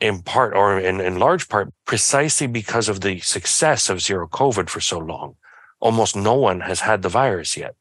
in 0.00 0.22
part 0.22 0.54
or 0.54 0.78
in, 0.78 1.00
in 1.00 1.18
large 1.18 1.48
part 1.48 1.72
precisely 1.84 2.46
because 2.46 2.88
of 2.88 3.00
the 3.00 3.18
success 3.20 3.88
of 3.88 4.00
zero 4.00 4.28
COVID 4.28 4.68
for 4.68 4.80
so 4.80 4.98
long. 4.98 5.36
Almost 5.80 6.16
no 6.16 6.34
one 6.34 6.60
has 6.60 6.80
had 6.80 7.02
the 7.02 7.08
virus 7.08 7.56
yet. 7.56 7.74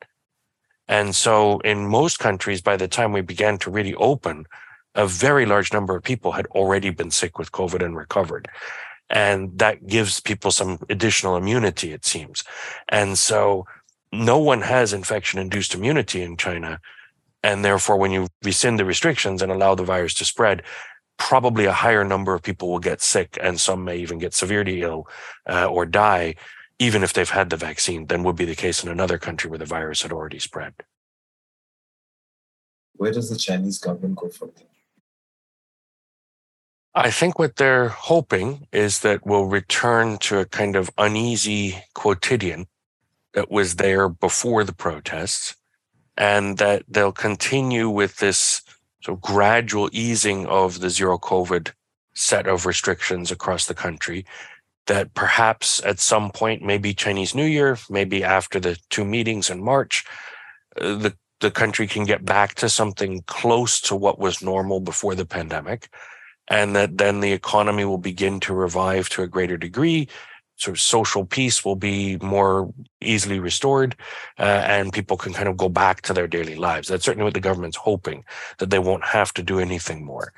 And 0.87 1.15
so 1.15 1.59
in 1.59 1.87
most 1.87 2.19
countries, 2.19 2.61
by 2.61 2.77
the 2.77 2.87
time 2.87 3.11
we 3.11 3.21
began 3.21 3.57
to 3.59 3.71
really 3.71 3.95
open, 3.95 4.45
a 4.95 5.05
very 5.05 5.45
large 5.45 5.73
number 5.73 5.95
of 5.95 6.03
people 6.03 6.31
had 6.31 6.47
already 6.47 6.89
been 6.89 7.11
sick 7.11 7.37
with 7.37 7.51
COVID 7.51 7.83
and 7.83 7.95
recovered. 7.95 8.47
And 9.09 9.57
that 9.59 9.87
gives 9.87 10.19
people 10.19 10.51
some 10.51 10.79
additional 10.89 11.37
immunity, 11.37 11.91
it 11.91 12.05
seems. 12.05 12.43
And 12.89 13.17
so 13.17 13.65
no 14.11 14.37
one 14.37 14.61
has 14.61 14.93
infection 14.93 15.39
induced 15.39 15.75
immunity 15.75 16.21
in 16.21 16.37
China. 16.37 16.79
And 17.43 17.63
therefore, 17.63 17.97
when 17.97 18.11
you 18.11 18.27
rescind 18.43 18.79
the 18.79 18.85
restrictions 18.85 19.41
and 19.41 19.51
allow 19.51 19.75
the 19.75 19.83
virus 19.83 20.13
to 20.15 20.25
spread, 20.25 20.63
probably 21.17 21.65
a 21.65 21.73
higher 21.73 22.03
number 22.03 22.33
of 22.33 22.43
people 22.43 22.69
will 22.69 22.79
get 22.79 23.01
sick 23.01 23.37
and 23.41 23.59
some 23.59 23.83
may 23.83 23.97
even 23.97 24.19
get 24.19 24.33
severely 24.33 24.81
ill 24.81 25.07
uh, 25.49 25.65
or 25.65 25.85
die, 25.85 26.35
even 26.79 27.03
if 27.03 27.13
they've 27.13 27.29
had 27.29 27.49
the 27.49 27.57
vaccine, 27.57 28.07
than 28.07 28.23
would 28.23 28.35
be 28.35 28.45
the 28.45 28.55
case 28.55 28.83
in 28.83 28.89
another 28.89 29.17
country 29.17 29.49
where 29.49 29.59
the 29.59 29.65
virus 29.65 30.03
had 30.03 30.11
already 30.11 30.39
spread. 30.39 30.73
Where 32.93 33.11
does 33.11 33.29
the 33.29 33.37
Chinese 33.37 33.77
government 33.77 34.15
go 34.15 34.29
from 34.29 34.51
here? 34.57 34.67
I 36.95 37.11
think 37.11 37.37
what 37.37 37.57
they're 37.57 37.89
hoping 37.89 38.67
is 38.71 39.01
that 39.01 39.23
we'll 39.23 39.45
return 39.45 40.17
to 40.19 40.39
a 40.39 40.45
kind 40.45 40.75
of 40.75 40.89
uneasy 40.97 41.83
quotidian 41.93 42.65
that 43.33 43.51
was 43.51 43.75
there 43.75 44.09
before 44.09 44.63
the 44.63 44.73
protests, 44.73 45.55
and 46.17 46.57
that 46.57 46.83
they'll 46.87 47.11
continue 47.11 47.87
with 47.87 48.17
this 48.17 48.63
of 49.09 49.21
gradual 49.21 49.89
easing 49.91 50.45
of 50.47 50.79
the 50.79 50.89
zero 50.89 51.17
COVID 51.17 51.71
set 52.13 52.47
of 52.47 52.65
restrictions 52.65 53.31
across 53.31 53.65
the 53.65 53.75
country. 53.75 54.25
That 54.87 55.13
perhaps 55.13 55.83
at 55.83 55.99
some 55.99 56.31
point, 56.31 56.63
maybe 56.63 56.93
Chinese 56.93 57.35
New 57.35 57.45
Year, 57.45 57.77
maybe 57.89 58.23
after 58.23 58.59
the 58.59 58.77
two 58.89 59.03
meetings 59.03 59.49
in 59.49 59.63
March, 59.63 60.05
uh, 60.79 60.95
the 60.95 61.13
the 61.39 61.51
country 61.51 61.85
can 61.85 62.03
get 62.03 62.25
back 62.25 62.55
to 62.55 62.67
something 62.67 63.21
close 63.27 63.79
to 63.81 63.95
what 63.95 64.17
was 64.17 64.41
normal 64.41 64.79
before 64.79 65.13
the 65.13 65.25
pandemic 65.25 65.89
and 66.47 66.75
that 66.75 66.97
then 66.97 67.19
the 67.19 67.33
economy 67.33 67.85
will 67.85 67.97
begin 67.97 68.39
to 68.39 68.53
revive 68.53 69.09
to 69.09 69.23
a 69.23 69.27
greater 69.27 69.57
degree. 69.57 70.07
Sort 70.57 70.75
of 70.75 70.81
social 70.81 71.23
peace 71.23 71.63
will 71.63 71.75
be 71.75 72.17
more 72.17 72.73
easily 72.99 73.39
restored, 73.39 73.95
uh, 74.39 74.63
and 74.65 74.91
people 74.91 75.15
can 75.15 75.33
kind 75.33 75.47
of 75.47 75.55
go 75.55 75.69
back 75.69 76.01
to 76.01 76.13
their 76.13 76.27
daily 76.27 76.55
lives. 76.55 76.87
That's 76.87 77.05
certainly 77.05 77.25
what 77.25 77.35
the 77.35 77.39
government's 77.39 77.77
hoping 77.77 78.25
that 78.57 78.69
they 78.69 78.79
won't 78.79 79.05
have 79.05 79.31
to 79.35 79.43
do 79.43 79.59
anything 79.59 80.03
more. 80.03 80.33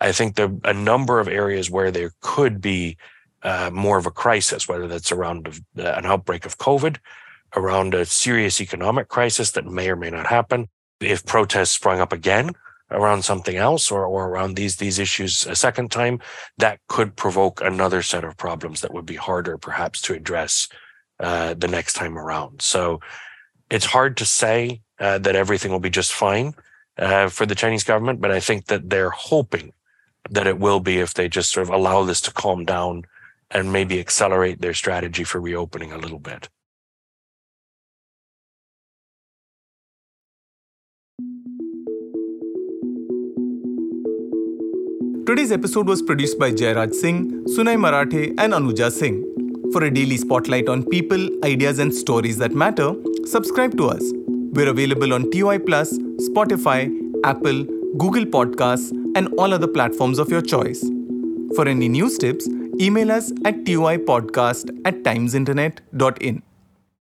I 0.00 0.12
think 0.12 0.36
there 0.36 0.46
are 0.46 0.70
a 0.70 0.74
number 0.74 1.18
of 1.20 1.28
areas 1.28 1.70
where 1.70 1.90
there 1.90 2.12
could 2.20 2.60
be 2.60 2.96
uh, 3.42 3.70
more 3.72 3.98
of 3.98 4.06
a 4.06 4.10
crisis, 4.10 4.68
whether 4.68 4.86
that's 4.86 5.12
around 5.12 5.60
uh, 5.78 5.82
an 5.82 6.06
outbreak 6.06 6.46
of 6.46 6.58
COVID, 6.58 6.96
around 7.56 7.94
a 7.94 8.04
serious 8.04 8.60
economic 8.60 9.08
crisis 9.08 9.50
that 9.52 9.66
may 9.66 9.90
or 9.90 9.96
may 9.96 10.10
not 10.10 10.26
happen. 10.26 10.68
If 11.00 11.26
protests 11.26 11.72
sprung 11.72 12.00
up 12.00 12.12
again, 12.12 12.52
around 12.90 13.22
something 13.22 13.56
else 13.56 13.90
or, 13.90 14.04
or 14.04 14.28
around 14.28 14.54
these 14.54 14.76
these 14.76 14.98
issues 14.98 15.46
a 15.46 15.56
second 15.56 15.90
time, 15.90 16.20
that 16.58 16.80
could 16.88 17.16
provoke 17.16 17.60
another 17.60 18.02
set 18.02 18.24
of 18.24 18.36
problems 18.36 18.80
that 18.80 18.92
would 18.92 19.06
be 19.06 19.16
harder 19.16 19.58
perhaps 19.58 20.00
to 20.02 20.14
address 20.14 20.68
uh, 21.20 21.54
the 21.54 21.68
next 21.68 21.94
time 21.94 22.18
around. 22.18 22.62
So 22.62 23.00
it's 23.70 23.86
hard 23.86 24.16
to 24.18 24.26
say 24.26 24.82
uh, 25.00 25.18
that 25.18 25.36
everything 25.36 25.72
will 25.72 25.80
be 25.80 25.90
just 25.90 26.12
fine 26.12 26.54
uh, 26.98 27.28
for 27.28 27.46
the 27.46 27.54
Chinese 27.54 27.84
government, 27.84 28.20
but 28.20 28.30
I 28.30 28.40
think 28.40 28.66
that 28.66 28.90
they're 28.90 29.10
hoping 29.10 29.72
that 30.30 30.46
it 30.46 30.58
will 30.58 30.80
be 30.80 30.98
if 30.98 31.14
they 31.14 31.28
just 31.28 31.52
sort 31.52 31.66
of 31.66 31.74
allow 31.74 32.04
this 32.04 32.20
to 32.22 32.32
calm 32.32 32.64
down 32.64 33.04
and 33.50 33.72
maybe 33.72 34.00
accelerate 34.00 34.60
their 34.60 34.74
strategy 34.74 35.24
for 35.24 35.40
reopening 35.40 35.92
a 35.92 35.98
little 35.98 36.18
bit. 36.18 36.48
Today's 45.26 45.52
episode 45.52 45.88
was 45.88 46.02
produced 46.02 46.38
by 46.38 46.50
Jairaj 46.52 46.92
Singh, 46.92 47.44
Sunay 47.44 47.80
Marathe, 47.80 48.34
and 48.36 48.52
Anuja 48.52 48.92
Singh. 48.92 49.24
For 49.72 49.82
a 49.84 49.90
daily 49.90 50.18
spotlight 50.18 50.68
on 50.68 50.84
people, 50.84 51.30
ideas, 51.42 51.78
and 51.78 51.94
stories 51.94 52.36
that 52.36 52.52
matter, 52.52 52.94
subscribe 53.24 53.74
to 53.78 53.88
us. 53.88 54.02
We're 54.52 54.68
available 54.68 55.14
on 55.14 55.30
TOI 55.30 55.60
Plus, 55.60 55.96
Spotify, 56.28 56.92
Apple, 57.24 57.64
Google 57.96 58.26
Podcasts, 58.26 58.90
and 59.16 59.28
all 59.38 59.54
other 59.54 59.66
platforms 59.66 60.18
of 60.18 60.28
your 60.28 60.42
choice. 60.42 60.84
For 61.56 61.66
any 61.66 61.88
news 61.88 62.18
tips, 62.18 62.46
email 62.78 63.10
us 63.10 63.32
at 63.46 63.64
toipodcast 63.64 64.78
at 64.84 65.04
timesinternet.in. 65.04 66.42